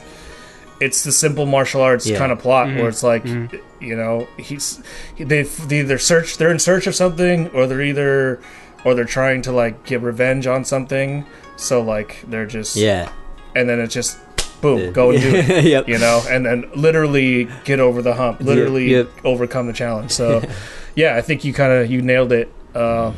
it's 0.81 1.03
the 1.03 1.12
simple 1.12 1.46
martial 1.46 1.81
arts 1.81 2.08
Yeah. 2.08 2.17
kind 2.17 2.31
of 2.31 2.39
plot 2.39 2.67
where 2.69 2.89
it's 2.89 3.03
like, 3.03 3.24
you 3.25 3.96
know, 3.96 4.27
he's 4.38 4.81
they 5.17 5.43
they 5.43 5.81
either 5.81 6.00
search 6.00 6.38
they're 6.38 6.51
in 6.51 6.58
search 6.58 6.88
of 6.88 6.96
something 6.96 7.50
or 7.50 7.67
they're 7.67 7.84
either 7.84 8.41
or 8.84 8.96
they're 8.96 9.05
trying 9.05 9.43
to 9.43 9.51
like 9.51 9.86
get 9.86 10.01
revenge 10.01 10.48
on 10.48 10.65
something. 10.65 11.24
So 11.55 11.81
like 11.81 12.24
they're 12.27 12.48
just 12.48 12.75
yeah. 12.75 13.12
and 13.55 13.69
then 13.69 13.79
it's 13.79 13.93
just 13.93 14.17
boom, 14.62 14.91
go 14.91 15.12
and 15.12 15.22
do 15.22 15.36
it. 15.36 15.65
Yep. 15.69 15.88
You 15.88 16.00
know, 16.00 16.24
and 16.27 16.43
then 16.46 16.69
literally 16.75 17.48
get 17.63 17.79
over 17.79 18.01
the 18.01 18.15
hump, 18.15 18.39
literally 18.41 18.91
yep. 18.91 19.10
overcome 19.24 19.67
the 19.67 19.74
challenge. 19.74 20.12
So, 20.12 20.41
yeah, 20.96 21.15
I 21.15 21.22
think 21.22 21.43
you 21.46 21.53
kind 21.53 21.72
of 21.72 21.91
you 21.91 22.01
nailed 22.01 22.31
it 22.31 22.51
uh, 22.74 23.13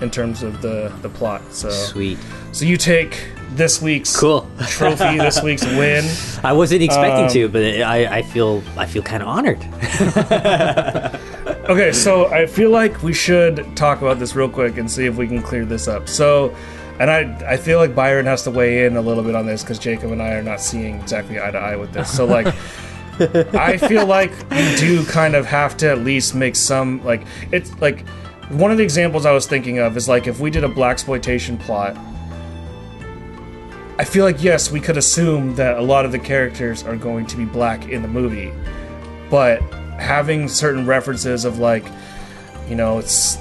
in 0.00 0.10
terms 0.10 0.42
of 0.42 0.60
the 0.62 0.92
the 1.02 1.08
plot. 1.08 1.42
So, 1.50 1.70
Sweet. 1.70 2.18
so 2.52 2.64
you 2.64 2.76
take 2.76 3.28
this 3.52 3.80
week's 3.80 4.14
Cool. 4.18 4.48
trophy, 4.66 5.16
this 5.26 5.42
week's 5.42 5.64
win. 5.64 6.04
I 6.42 6.52
wasn't 6.52 6.82
expecting 6.82 7.24
Um, 7.26 7.30
to, 7.30 7.48
but 7.48 7.62
I, 7.82 8.18
I 8.18 8.22
feel 8.22 8.62
I 8.76 8.86
feel 8.86 9.02
kind 9.02 9.22
of 9.22 9.28
honored. 9.28 9.60
Okay, 11.66 11.92
so 11.92 12.26
I 12.26 12.44
feel 12.44 12.68
like 12.70 13.02
we 13.02 13.14
should 13.14 13.74
talk 13.74 14.02
about 14.02 14.18
this 14.18 14.36
real 14.36 14.50
quick 14.50 14.76
and 14.76 14.90
see 14.90 15.06
if 15.06 15.16
we 15.16 15.26
can 15.26 15.40
clear 15.40 15.64
this 15.64 15.88
up. 15.88 16.08
So, 16.10 16.54
and 17.00 17.10
I 17.10 17.52
I 17.52 17.56
feel 17.56 17.78
like 17.78 17.94
Byron 17.94 18.26
has 18.26 18.42
to 18.42 18.50
weigh 18.50 18.84
in 18.84 18.96
a 18.98 19.00
little 19.00 19.22
bit 19.24 19.34
on 19.34 19.46
this 19.46 19.62
because 19.62 19.78
Jacob 19.78 20.12
and 20.12 20.20
I 20.22 20.32
are 20.34 20.42
not 20.42 20.60
seeing 20.60 20.96
exactly 21.00 21.40
eye 21.40 21.50
to 21.50 21.58
eye 21.58 21.76
with 21.76 21.92
this. 21.92 22.10
So 22.14 22.24
like. 22.26 22.54
I 23.54 23.76
feel 23.76 24.06
like 24.06 24.32
you 24.50 24.76
do 24.76 25.06
kind 25.06 25.36
of 25.36 25.46
have 25.46 25.76
to 25.76 25.88
at 25.88 25.98
least 26.00 26.34
make 26.34 26.56
some 26.56 27.00
like 27.04 27.24
it's 27.52 27.72
like 27.80 28.04
one 28.54 28.70
of 28.70 28.78
the 28.78 28.84
examples 28.84 29.26
I 29.26 29.32
was 29.32 29.46
thinking 29.46 29.78
of 29.78 29.96
is 29.96 30.08
like 30.08 30.26
if 30.26 30.38
we 30.38 30.50
did 30.50 30.64
a 30.64 30.68
blaxploitation 30.68 31.58
plot. 31.58 31.96
I 33.98 34.04
feel 34.04 34.24
like 34.24 34.42
yes, 34.42 34.70
we 34.70 34.80
could 34.80 34.96
assume 34.96 35.54
that 35.56 35.76
a 35.76 35.82
lot 35.82 36.04
of 36.04 36.12
the 36.12 36.18
characters 36.18 36.82
are 36.82 36.96
going 36.96 37.26
to 37.26 37.36
be 37.36 37.44
black 37.44 37.88
in 37.88 38.02
the 38.02 38.08
movie, 38.08 38.52
but 39.30 39.60
having 39.98 40.48
certain 40.48 40.86
references 40.86 41.44
of 41.44 41.58
like, 41.58 41.84
you 42.68 42.74
know, 42.74 42.98
it's 42.98 43.38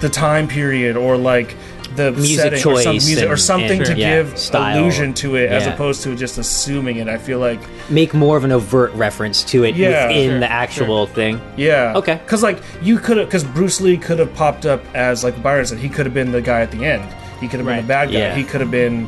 the 0.00 0.08
time 0.08 0.46
period 0.46 0.96
or 0.96 1.16
like 1.16 1.56
the 1.94 2.12
Music 2.12 2.36
setting 2.36 2.58
or, 2.58 2.60
some 2.80 2.94
choice 2.94 3.06
music, 3.06 3.30
or 3.30 3.36
something 3.36 3.78
and- 3.78 3.86
to 3.86 3.96
yeah, 3.96 4.16
give 4.22 4.36
style. 4.38 4.78
allusion 4.80 5.14
to 5.14 5.36
it 5.36 5.50
as 5.52 5.66
opposed 5.66 6.02
to 6.02 6.14
just 6.16 6.36
assuming 6.38 6.96
it. 6.96 7.08
I 7.08 7.16
feel 7.18 7.38
like 7.38 7.60
Make 7.88 8.12
more 8.14 8.36
of 8.36 8.44
an 8.44 8.50
overt 8.52 8.92
reference 8.94 9.44
to 9.44 9.64
it 9.64 9.76
Yeah. 9.76 10.08
within 10.08 10.30
Sure, 10.30 10.38
the 10.40 10.50
actual 10.50 11.06
thing. 11.06 11.40
Yeah. 11.56 11.92
Okay. 11.96 12.14
Because 12.24 12.42
like 12.42 12.58
you 12.82 12.98
could 12.98 13.16
have, 13.18 13.28
because 13.28 13.44
Bruce 13.44 13.80
Lee 13.80 13.96
could 13.96 14.18
have 14.18 14.34
popped 14.34 14.66
up 14.66 14.82
as 14.94 15.22
like 15.22 15.40
Byron 15.42 15.66
said, 15.66 15.78
he 15.78 15.88
could 15.88 16.06
have 16.06 16.14
been 16.14 16.32
the 16.32 16.42
guy 16.42 16.60
at 16.62 16.70
the 16.72 16.84
end. 16.84 17.04
He 17.40 17.46
could 17.48 17.60
have 17.60 17.66
been 17.66 17.76
Right. 17.76 17.82
the 17.82 17.86
bad 17.88 18.06
guy. 18.10 18.18
Yeah. 18.18 18.34
He 18.34 18.42
could 18.42 18.60
have 18.60 18.70
been 18.70 19.06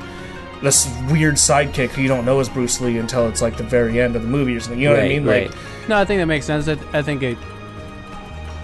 this 0.63 0.89
weird 1.11 1.35
sidekick 1.35 1.91
who 1.91 2.03
you 2.03 2.09
don't 2.09 2.25
know 2.25 2.39
is 2.41 2.49
Bruce 2.49 2.81
Lee 2.81 2.99
until 2.99 3.29
it's 3.29 3.41
like 3.43 3.57
the 3.57 3.63
very 3.63 4.01
end 4.01 4.17
of 4.17 4.23
the 4.23 4.29
movie 4.29 4.55
or 4.57 4.61
something. 4.61 4.81
You 4.81 4.89
know 4.91 4.95
what 4.95 5.05
I 5.05 5.09
mean? 5.09 5.25
right. 5.25 5.47
Like, 5.51 5.89
No, 5.89 5.97
I 5.99 6.05
think 6.05 6.21
that 6.21 6.27
makes 6.27 6.47
sense. 6.47 6.69
I, 6.69 6.77
I 6.93 7.03
think 7.03 7.23
it. 7.23 7.39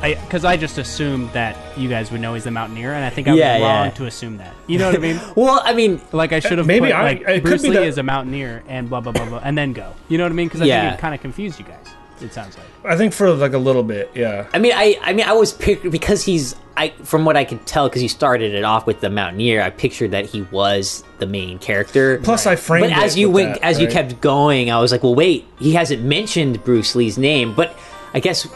I 0.03 0.15
because 0.15 0.45
I 0.45 0.57
just 0.57 0.77
assumed 0.79 1.31
that 1.33 1.57
you 1.79 1.89
guys 1.89 2.11
would 2.13 2.21
know 2.21 2.35
he's 2.35 2.45
the 2.45 2.51
Mountaineer, 2.51 2.93
and 2.93 3.05
I 3.05 3.11
think 3.11 3.27
I 3.29 3.33
was 3.33 3.39
Yeah, 3.41 3.53
wrong 3.55 3.87
yeah. 3.87 3.91
to 3.91 4.07
assume 4.07 4.37
that. 4.39 4.53
You 4.67 4.79
know 4.79 4.87
what 4.87 4.97
I 4.97 4.99
mean? 4.99 5.21
Well, 5.37 5.61
I 5.65 5.73
mean, 5.73 6.01
Like 6.13 6.33
I 6.33 6.41
should 6.41 6.59
have 6.59 6.67
Maybe 6.67 6.87
put 6.89 6.95
I- 6.95 7.03
like 7.03 7.21
it 7.23 7.25
could 7.27 7.43
Bruce 7.45 7.63
be 7.63 7.69
Lee 7.71 7.77
that- 7.77 7.85
is 7.87 7.99
a 7.99 8.03
Mountaineer 8.03 8.63
and 8.69 8.89
blah 8.89 9.01
blah 9.01 9.13
blah 9.13 9.25
blah, 9.27 9.41
and 9.43 9.57
then 9.57 9.73
go. 9.73 9.93
You 10.09 10.19
know 10.19 10.25
what 10.25 10.33
I 10.33 10.35
mean? 10.35 10.49
Because 10.49 10.61
I 10.63 10.67
Yeah. 10.67 10.83
think 10.91 10.99
it 10.99 11.01
kind 11.01 11.15
of 11.15 11.21
confused 11.21 11.59
you 11.59 11.65
guys. 11.65 11.87
It 12.21 12.33
sounds 12.33 12.57
like. 12.57 12.67
I 12.93 12.97
think 12.97 13.13
for 13.13 13.33
like 13.33 13.55
a 13.55 13.59
little 13.59 13.83
bit, 13.83 14.11
yeah. 14.15 14.47
I 14.55 14.59
mean, 14.59 14.73
I, 14.75 14.97
I 15.03 15.13
mean, 15.13 15.27
I 15.27 15.33
was 15.33 15.53
pic- 15.53 15.91
because 15.91 16.25
he's, 16.25 16.55
I 16.77 16.91
from 17.03 17.25
what 17.25 17.37
I 17.37 17.45
could 17.45 17.67
tell, 17.67 17.89
because 17.89 18.01
he 18.03 18.09
started 18.09 18.55
it 18.55 18.63
off 18.63 18.87
with 18.87 19.01
the 19.01 19.11
Mountaineer. 19.11 19.61
I 19.61 19.71
pictured 19.71 20.13
that 20.13 20.27
he 20.27 20.43
was 20.53 21.03
the 21.19 21.27
main 21.27 21.59
character. 21.59 22.19
Plus, 22.23 22.47
I 22.47 22.55
framed 22.57 22.91
but 22.91 23.03
as 23.03 23.17
it 23.17 23.21
you 23.21 23.31
with 23.31 23.35
went, 23.47 23.55
that, 23.61 23.65
as 23.65 23.81
you 23.81 23.89
kept 23.89 24.21
going, 24.21 24.71
I 24.71 24.79
was 24.81 24.93
like, 24.93 25.03
well, 25.03 25.15
wait, 25.15 25.45
he 25.59 25.73
hasn't 25.73 26.03
mentioned 26.05 26.63
Bruce 26.63 26.95
Lee's 26.95 27.19
name, 27.19 27.53
but 27.53 27.77
I 28.15 28.21
guess 28.21 28.47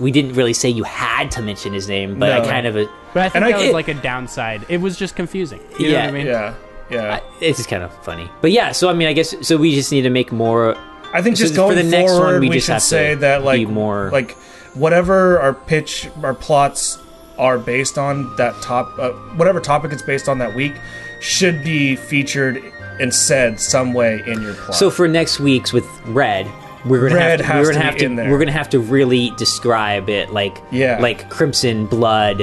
we 0.00 0.10
didn't 0.10 0.32
really 0.34 0.52
say 0.54 0.68
you 0.68 0.84
had 0.84 1.30
to 1.32 1.42
mention 1.42 1.72
his 1.72 1.88
name. 1.88 2.18
But 2.18 2.32
I 2.32 2.40
kind 2.40 2.66
of, 2.66 2.76
uh, 2.76 2.86
But 3.12 3.20
I 3.22 3.28
think 3.28 3.34
And 3.36 3.44
I- 3.44 3.50
that 3.52 3.58
was 3.58 3.66
it- 3.68 3.74
like 3.74 3.88
a 3.88 3.94
downside. 3.94 4.64
It 4.68 4.80
was 4.80 4.96
just 4.96 5.14
confusing. 5.16 5.60
You 5.78 5.88
know 5.88 5.92
Yeah, 5.92 6.00
what 6.06 6.08
I 6.08 6.12
mean? 6.12 6.26
Yeah. 6.26 6.54
Yeah. 6.90 7.14
I- 7.16 7.22
it's 7.40 7.58
just 7.58 7.68
kind 7.68 7.82
of 7.82 7.92
funny. 8.04 8.28
But 8.40 8.50
yeah, 8.52 8.72
so 8.72 8.88
I 8.88 8.94
mean, 8.94 9.06
I 9.08 9.12
guess 9.12 9.34
so. 9.42 9.56
We 9.56 9.74
just 9.74 9.92
need 9.92 10.02
to 10.02 10.10
make 10.10 10.32
more. 10.32 10.76
I 11.12 11.22
think 11.22 11.36
So 11.36 11.44
just 11.44 11.54
for 11.56 11.74
the 11.74 11.82
next 11.82 12.12
one, 12.12 12.40
we 12.40 12.48
we, 12.48 12.54
just 12.56 12.66
should 12.66 12.72
have 12.74 12.82
to 12.82 12.88
say 12.88 13.14
that 13.16 13.44
like 13.44 13.60
be 13.60 13.66
more- 13.66 14.10
like 14.12 14.36
whatever 14.74 15.38
our 15.40 15.52
pitch, 15.52 16.08
our 16.22 16.34
plots 16.34 16.98
are 17.38 17.58
based 17.58 17.98
on 17.98 18.34
that 18.36 18.54
top, 18.62 18.92
uh, 18.98 19.10
whatever 19.36 19.60
topic 19.60 19.92
it's 19.92 20.02
based 20.02 20.28
on 20.28 20.38
that 20.38 20.54
week, 20.54 20.74
should 21.20 21.62
be 21.64 21.96
featured 21.96 22.62
and 23.00 23.12
said 23.14 23.58
some 23.60 23.92
way 23.92 24.22
in 24.26 24.40
your 24.42 24.54
plot. 24.54 24.74
So 24.76 24.90
for 24.90 25.08
next 25.08 25.40
week's 25.40 25.72
with 25.72 25.86
Red, 26.06 26.46
we're 26.84 27.08
gonna 27.08 27.14
Red 27.20 27.40
have 27.40 27.56
to, 27.56 27.60
we're 27.60 27.72
gonna 27.72 27.78
be 27.80 27.84
have 27.86 27.96
to 27.96 28.04
in 28.06 28.16
there. 28.16 28.30
we're 28.30 28.38
gonna 28.38 28.52
have 28.52 28.70
to 28.70 28.80
really 28.80 29.30
describe 29.36 30.08
it 30.08 30.30
like 30.32 30.56
Yeah. 30.70 30.98
like 31.00 31.28
crimson 31.30 31.86
blood, 31.86 32.42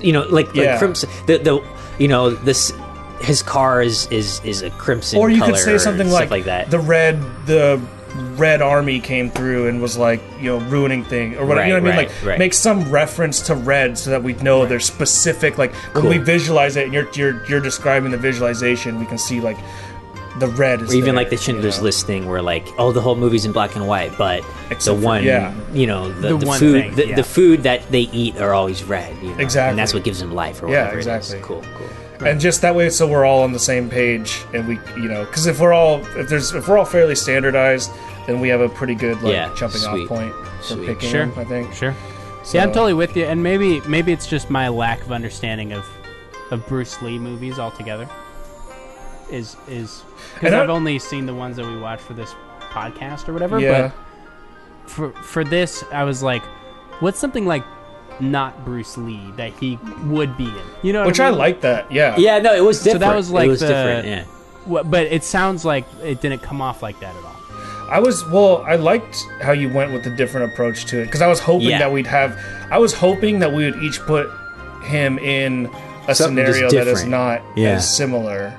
you 0.00 0.12
know, 0.12 0.22
like 0.22 0.46
like 0.48 0.56
Yeah. 0.56 0.78
crimson 0.78 1.08
the 1.26 1.38
the 1.38 1.62
you 1.98 2.08
know 2.08 2.30
this 2.30 2.72
his 3.20 3.42
car 3.42 3.82
is 3.82 4.06
is 4.10 4.40
is 4.44 4.62
a 4.62 4.70
crimson 4.70 5.18
or 5.18 5.30
you 5.30 5.42
could 5.42 5.56
say 5.56 5.78
something 5.78 6.10
like, 6.10 6.30
like 6.30 6.44
that. 6.44 6.70
the 6.70 6.78
red 6.78 7.18
the 7.46 7.80
red 8.36 8.60
army 8.62 8.98
came 8.98 9.30
through 9.30 9.68
and 9.68 9.80
was 9.80 9.96
like 9.98 10.22
you 10.40 10.44
know 10.50 10.58
ruining 10.68 11.04
thing 11.04 11.36
or 11.36 11.44
whatever 11.44 11.66
you 11.68 11.74
know 11.74 11.80
what 11.80 11.88
i 11.92 11.96
mean 11.96 11.96
Right, 11.96 12.08
like 12.08 12.22
right, 12.22 12.28
right. 12.30 12.38
make 12.38 12.54
some 12.54 12.90
reference 12.90 13.40
to 13.42 13.54
red 13.54 13.96
so 13.98 14.08
that 14.10 14.22
we 14.22 14.32
know 14.34 14.64
they're 14.66 14.80
specific 14.80 15.58
like 15.58 15.74
when 15.94 16.06
we 16.08 16.16
visualize 16.18 16.76
it 16.76 16.84
and 16.84 16.94
you're 16.94 17.08
you're 17.12 17.44
you're 17.46 17.60
describing 17.60 18.10
the 18.10 18.16
visualization 18.18 18.98
we 18.98 19.04
can 19.06 19.18
see 19.18 19.40
like 19.40 19.58
the 20.38 20.48
red 20.48 20.82
is 20.82 20.90
or 20.92 20.96
even 20.96 21.06
there, 21.06 21.14
like 21.14 21.30
the 21.30 21.36
you 21.36 21.42
Schindler's 21.42 21.78
know? 21.78 21.84
List 21.84 22.06
thing, 22.06 22.26
where 22.28 22.42
like, 22.42 22.66
oh, 22.78 22.92
the 22.92 23.00
whole 23.00 23.14
movie's 23.16 23.44
in 23.44 23.52
black 23.52 23.74
and 23.76 23.86
white, 23.88 24.16
but 24.18 24.44
Except 24.70 24.84
the 24.84 24.94
for- 24.96 25.00
one, 25.06 25.24
yeah. 25.24 25.54
you 25.72 25.86
know, 25.86 26.12
the, 26.12 26.28
The 26.28 26.36
the, 26.38 26.46
one 26.46 26.58
food, 26.58 26.82
thing, 26.82 26.94
the, 26.94 27.08
yeah. 27.08 27.16
the 27.16 27.24
food 27.24 27.62
that 27.62 27.90
they 27.90 28.02
eat 28.12 28.36
are 28.38 28.52
always 28.52 28.82
red, 28.84 29.16
you 29.22 29.30
know? 29.30 29.38
Exactly. 29.38 29.70
and 29.70 29.78
that's 29.78 29.94
what 29.94 30.04
gives 30.04 30.20
them 30.20 30.34
life, 30.34 30.62
or 30.62 30.68
Yeah, 30.68 30.82
whatever 30.84 30.98
exactly. 30.98 31.36
It 31.36 31.40
is. 31.40 31.46
Cool, 31.46 31.64
cool. 32.18 32.26
and 32.26 32.40
just 32.40 32.62
that 32.62 32.74
way 32.74 32.88
so 32.90 33.06
we're 33.06 33.24
all 33.26 33.42
on 33.42 33.52
the 33.52 33.58
same 33.58 33.90
page 33.90 34.42
and 34.54 34.66
we 34.66 34.78
you 34.96 35.06
know 35.08 35.24
because 35.26 35.46
if 35.46 35.60
we're 35.60 35.74
all 35.74 36.00
if 36.16 36.28
there's 36.30 36.54
if 36.54 36.66
we're 36.66 36.78
all 36.78 36.84
fairly 36.86 37.14
standardized 37.14 37.90
then 38.26 38.40
we 38.40 38.48
have 38.48 38.62
a 38.62 38.70
pretty 38.70 38.94
good 38.94 39.20
like 39.22 39.34
Yeah, 39.34 39.52
jumping 39.54 39.80
sweet. 39.82 40.02
off 40.04 40.08
point 40.08 40.32
for 40.60 40.62
Sweet. 40.62 40.86
picking 40.86 41.10
Sure. 41.10 41.26
them, 41.26 41.38
i 41.38 41.44
think 41.44 41.74
Sure. 41.74 41.94
So- 42.42 42.56
Yeah, 42.56 42.64
I'm 42.64 42.72
totally 42.72 42.94
with 42.94 43.16
you. 43.18 43.24
And 43.26 43.42
maybe 43.42 43.80
maybe 43.86 44.12
it's 44.12 44.26
just 44.26 44.48
my 44.48 44.68
lack 44.68 45.02
of 45.02 45.12
understanding 45.12 45.72
of 45.74 45.86
of 46.50 46.66
Bruce 46.66 47.02
Lee 47.02 47.18
movies 47.18 47.58
altogether. 47.58 48.08
Is 49.30 49.56
is 49.68 50.02
because 50.34 50.52
I- 50.52 50.62
I've 50.62 50.70
only 50.70 50.98
seen 50.98 51.26
the 51.26 51.34
ones 51.34 51.56
that 51.56 51.66
we 51.66 51.76
watched 51.78 52.02
for 52.02 52.14
this 52.14 52.32
podcast 52.60 53.28
or 53.28 53.32
whatever. 53.32 53.58
yeah 53.60 53.90
But 54.84 54.90
for 54.90 55.10
for 55.12 55.42
this, 55.44 55.82
I 55.92 56.04
was 56.04 56.22
like, 56.22 56.42
what's 57.00 57.18
something 57.18 57.46
like 57.46 57.64
not 58.20 58.64
Bruce 58.64 58.96
Lee 58.96 59.32
that 59.36 59.52
he 59.58 59.78
would 60.04 60.36
be 60.36 60.44
in? 60.44 60.54
You 60.82 60.92
know, 60.92 61.00
what 61.00 61.08
which 61.08 61.20
I, 61.20 61.26
i 61.26 61.30
like 61.30 61.60
that 61.62 61.90
yeah 61.90 62.16
Yeah, 62.16 62.38
no, 62.38 62.54
it 62.54 62.60
was 62.64 62.78
So 62.78 62.84
different. 62.84 63.00
that 63.00 63.16
was 63.16 63.30
like 63.30 63.46
it 63.46 63.50
was 63.50 63.60
the- 63.60 63.66
different. 63.68 64.06
Yeah. 64.08 64.24
Wha- 64.66 64.82
But 64.84 65.06
it 65.06 65.22
sounds 65.24 65.64
like 65.64 65.84
it 66.02 66.20
didn't 66.20 66.42
come 66.42 66.60
off 66.62 66.82
like 66.82 66.98
that 67.00 67.14
at 67.14 67.24
all. 67.24 67.32
I 67.90 68.00
was 68.00 68.24
well. 68.30 68.62
I 68.66 68.74
liked 68.76 69.16
how 69.42 69.52
you 69.52 69.68
went 69.72 69.92
with 69.92 70.02
the 70.02 70.10
different 70.10 70.52
approach 70.52 70.86
to 70.86 71.00
it 71.02 71.06
because 71.06 71.22
I 71.22 71.28
was 71.28 71.38
hoping 71.40 71.68
Yeah. 71.68 71.78
that 71.78 71.92
we'd 71.92 72.06
have. 72.08 72.36
I 72.70 72.78
was 72.78 72.92
hoping 72.92 73.38
that 73.40 73.52
we 73.52 73.64
would 73.70 73.80
each 73.82 74.00
put 74.00 74.28
him 74.84 75.18
in 75.18 75.66
a 76.08 76.14
Something 76.14 76.44
scenario 76.46 76.70
that 76.70 76.88
is 76.88 77.04
not 77.04 77.42
Yeah. 77.56 77.70
as 77.74 77.96
similar. 77.96 78.52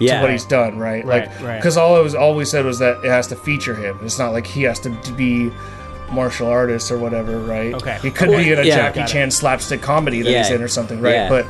Yeah. 0.00 0.16
to 0.16 0.22
what 0.22 0.30
he's 0.32 0.44
done, 0.44 0.78
right? 0.78 1.04
Right, 1.04 1.28
like, 1.28 1.40
right. 1.40 1.56
because 1.58 1.76
all 1.76 1.96
it 1.98 2.02
was 2.02 2.14
always 2.14 2.50
said 2.50 2.64
was 2.64 2.78
that 2.80 3.04
it 3.04 3.08
has 3.08 3.26
to 3.28 3.36
feature 3.36 3.74
him. 3.74 3.98
It's 4.02 4.18
not 4.18 4.32
like 4.32 4.46
he 4.46 4.62
has 4.62 4.80
to 4.80 4.90
be 5.16 5.50
martial 6.10 6.48
artist 6.48 6.90
or 6.90 6.98
whatever, 6.98 7.38
right? 7.38 7.72
Okay. 7.74 7.98
He 8.02 8.10
could 8.10 8.30
Well, 8.30 8.38
be 8.38 8.50
in 8.52 8.58
a 8.58 8.62
yeah. 8.64 8.90
Jackie 8.90 9.04
Chan 9.12 9.30
slapstick 9.30 9.80
comedy 9.82 10.22
that 10.22 10.36
he's 10.36 10.50
in 10.50 10.62
or 10.62 10.68
something, 10.68 11.00
right? 11.00 11.12
Yeah. 11.14 11.28
But 11.28 11.46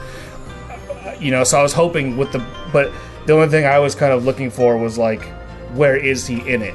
you 1.22 1.30
know, 1.30 1.44
so 1.44 1.58
I 1.58 1.62
was 1.62 1.72
hoping 1.72 2.16
with 2.16 2.32
the, 2.32 2.44
but 2.72 2.92
the 3.26 3.32
only 3.34 3.48
thing 3.48 3.64
I 3.66 3.78
was 3.78 3.94
kind 3.94 4.12
of 4.12 4.24
looking 4.24 4.50
for 4.50 4.76
was 4.76 4.98
like, 4.98 5.22
where 5.74 5.96
is 5.96 6.26
he 6.26 6.40
in 6.48 6.62
it? 6.62 6.74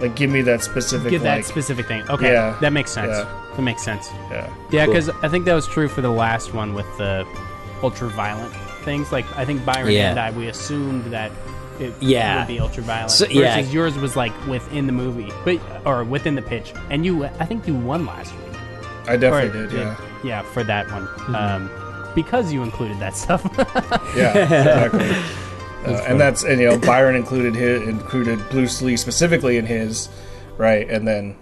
Like, 0.00 0.14
give 0.14 0.30
me 0.30 0.42
that 0.42 0.62
specific, 0.62 1.10
Get 1.10 1.22
that 1.22 1.36
like, 1.36 1.44
specific 1.44 1.86
thing. 1.86 2.02
Okay, 2.10 2.32
Yeah. 2.32 2.56
that 2.60 2.72
makes 2.72 2.90
sense. 2.92 3.08
Yeah. 3.16 3.42
That 3.56 3.62
makes 3.62 3.82
sense. 3.82 4.10
yeah. 4.30 4.52
Yeah, 4.70 4.84
Cool. 4.84 4.94
because 4.94 5.08
I 5.22 5.28
think 5.28 5.46
that 5.46 5.54
was 5.54 5.66
true 5.66 5.88
for 5.88 6.02
the 6.02 6.10
last 6.10 6.52
one 6.52 6.74
with 6.74 6.86
the 6.98 7.26
ultra 7.82 8.08
violent 8.10 8.52
things. 8.86 9.12
Like 9.12 9.26
I 9.36 9.44
think 9.44 9.62
Byron 9.66 9.92
Yeah. 9.92 10.10
and 10.12 10.18
I, 10.18 10.30
we 10.30 10.48
assumed 10.48 11.12
that 11.12 11.30
it 11.78 11.92
Yeah. 12.00 12.38
would 12.38 12.48
be 12.48 12.58
ultra 12.58 12.82
violent. 12.82 13.10
So- 13.10 13.26
versus 13.26 13.36
yeah. 13.36 13.58
yours 13.58 13.94
was 13.98 14.16
like 14.16 14.32
within 14.46 14.86
the 14.86 14.92
movie, 14.94 15.30
but 15.44 15.60
or 15.84 16.02
within 16.04 16.34
the 16.34 16.40
pitch. 16.42 16.72
And 16.88 17.04
you, 17.04 17.26
I 17.26 17.44
think 17.44 17.66
you 17.66 17.74
won 17.74 18.06
last 18.06 18.32
week. 18.32 18.56
I 19.06 19.12
Or- 19.12 19.18
definitely 19.18 19.60
did, 19.68 19.72
yeah. 19.72 19.96
yeah, 20.24 20.42
for 20.54 20.64
that 20.64 20.90
one, 20.90 21.06
um, 21.36 21.70
because 22.14 22.50
you 22.50 22.62
included 22.62 22.98
that 23.00 23.14
stuff. 23.14 23.42
Yeah, 24.16 24.32
exactly. 24.38 25.10
Uh, 25.86 26.02
and 26.08 26.18
that's 26.20 26.42
and 26.42 26.60
you 26.60 26.66
know 26.68 26.76
Byron 26.78 27.14
included 27.14 27.54
his 27.54 27.86
included 27.86 28.40
Bruce 28.50 28.82
Lee 28.82 28.96
specifically 28.96 29.56
in 29.56 29.64
his, 29.66 30.08
right? 30.58 30.90
And 30.90 31.06
then 31.06 31.36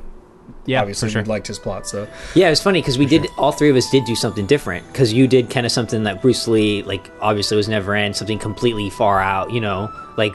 yeah, 0.66 0.80
obviously 0.80 1.08
for 1.08 1.12
sure. 1.12 1.22
we 1.22 1.28
liked 1.28 1.46
his 1.46 1.58
plot, 1.58 1.86
so 1.86 2.06
Yeah, 2.34 2.46
it 2.46 2.50
was 2.50 2.62
funny 2.62 2.80
because 2.80 2.98
we 2.98 3.06
did 3.06 3.26
all 3.38 3.52
three 3.52 3.70
of 3.70 3.76
us 3.76 3.90
did 3.90 4.04
do 4.04 4.14
something 4.16 4.46
different. 4.46 4.86
Because 4.92 5.12
you 5.12 5.26
did 5.26 5.50
kind 5.50 5.66
of 5.66 5.72
something 5.72 6.02
that 6.04 6.22
Bruce 6.22 6.46
Lee, 6.48 6.82
like, 6.82 7.10
obviously 7.20 7.56
was 7.56 7.68
never 7.68 7.94
in 7.94 8.14
something 8.14 8.38
completely 8.38 8.88
far 8.90 9.20
out. 9.20 9.50
You 9.52 9.60
know, 9.60 9.90
like, 10.16 10.34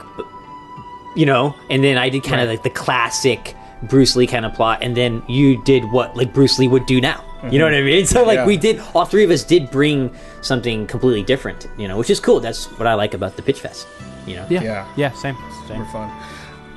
you 1.16 1.26
know, 1.26 1.54
and 1.70 1.82
then 1.82 1.98
I 1.98 2.08
did 2.08 2.22
kind 2.22 2.40
of 2.40 2.48
Right. 2.48 2.54
like 2.54 2.62
the 2.62 2.70
classic 2.70 3.54
Bruce 3.84 4.14
Lee 4.14 4.26
kind 4.26 4.44
of 4.44 4.54
plot, 4.54 4.78
and 4.82 4.96
then 4.96 5.22
you 5.28 5.62
did 5.64 5.84
what 5.90 6.16
like 6.16 6.32
Bruce 6.32 6.58
Lee 6.58 6.68
would 6.68 6.86
do 6.86 7.00
now. 7.00 7.24
You 7.50 7.58
know 7.58 7.64
what 7.64 7.74
I 7.74 7.80
mean? 7.82 8.04
So 8.14 8.22
like 8.22 8.36
Yeah. 8.36 8.46
we 8.46 8.56
did, 8.58 8.80
all 8.94 9.06
three 9.06 9.24
of 9.24 9.30
us 9.30 9.42
did 9.42 9.70
bring 9.70 10.14
something 10.42 10.86
completely 10.86 11.22
different. 11.22 11.66
You 11.78 11.88
know, 11.88 11.96
which 11.96 12.10
is 12.10 12.20
cool. 12.20 12.38
That's 12.40 12.66
what 12.78 12.86
I 12.86 12.94
like 12.94 13.14
about 13.14 13.36
the 13.36 13.42
Pitch 13.42 13.60
Fest. 13.60 13.86
You 14.26 14.36
know, 14.36 14.46
yeah, 14.50 14.62
Yeah. 14.62 14.86
yeah, 14.96 15.12
same, 15.12 15.36
same. 15.66 15.78
super 15.78 15.90
fun. 15.90 16.10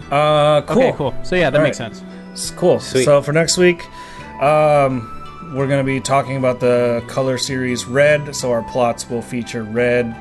Uh, 0.09 0.61
cool, 0.61 0.77
Okay, 0.83 0.93
cool. 0.97 1.13
So 1.23 1.35
yeah, 1.35 1.49
that 1.49 1.57
All 1.59 1.63
makes 1.65 1.79
right. 1.81 1.93
sense. 1.93 2.03
It's 2.33 2.51
cool. 2.51 2.79
Sweet. 2.79 3.05
So 3.05 3.21
for 3.21 3.31
next 3.31 3.57
week, 3.57 3.81
um, 4.41 5.09
we're 5.55 5.67
gonna 5.67 5.83
be 5.83 5.99
talking 6.01 6.35
about 6.37 6.59
the 6.59 7.03
color 7.07 7.37
series 7.37 7.85
Red. 7.85 8.35
So 8.35 8.51
our 8.51 8.63
plots 8.63 9.09
will 9.09 9.21
feature 9.21 9.63
Red 9.63 10.15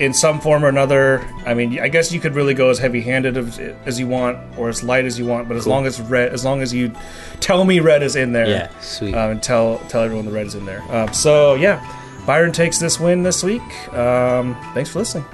in 0.00 0.12
some 0.12 0.40
form 0.40 0.64
or 0.64 0.68
another. 0.68 1.24
I 1.46 1.54
mean, 1.54 1.78
I 1.78 1.86
guess 1.88 2.10
you 2.12 2.18
could 2.18 2.34
really 2.34 2.52
go 2.54 2.68
as 2.68 2.78
heavy-handed 2.80 3.36
as, 3.36 3.58
as 3.86 4.00
you 4.00 4.08
want, 4.08 4.38
or 4.58 4.68
as 4.68 4.82
light 4.82 5.04
as 5.04 5.18
you 5.20 5.24
want. 5.24 5.46
But 5.46 5.56
as 5.56 5.66
long 5.68 5.86
as 5.86 6.00
red, 6.00 6.32
as 6.32 6.44
long 6.44 6.62
as 6.62 6.74
you 6.74 6.90
tell 7.38 7.64
me 7.64 7.78
Red 7.78 8.02
is 8.02 8.16
in 8.16 8.32
there, 8.32 8.46
Yeah, 8.48 8.68
sweet. 8.80 9.14
um, 9.14 9.30
and 9.30 9.42
tell 9.42 9.78
tell 9.88 10.02
everyone 10.02 10.26
the 10.26 10.32
Red 10.32 10.46
is 10.46 10.56
in 10.56 10.66
there. 10.66 10.82
Um, 10.90 11.12
so 11.14 11.54
yeah, 11.54 11.78
Byron 12.26 12.50
takes 12.50 12.78
this 12.78 12.98
win 12.98 13.22
this 13.22 13.44
week. 13.44 13.62
Um, 13.94 14.56
thanks 14.74 14.90
for 14.90 14.98
listening. 14.98 15.26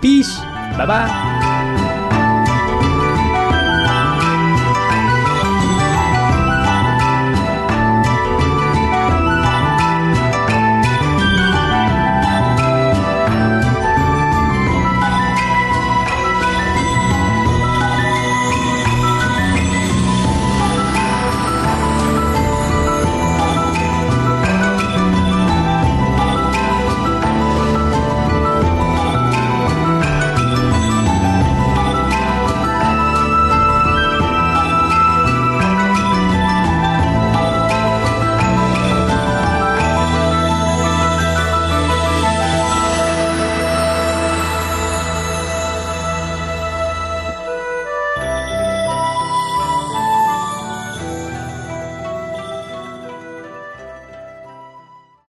Peace. 0.00 0.36
Bye 0.38 0.86
bye. 0.86 1.53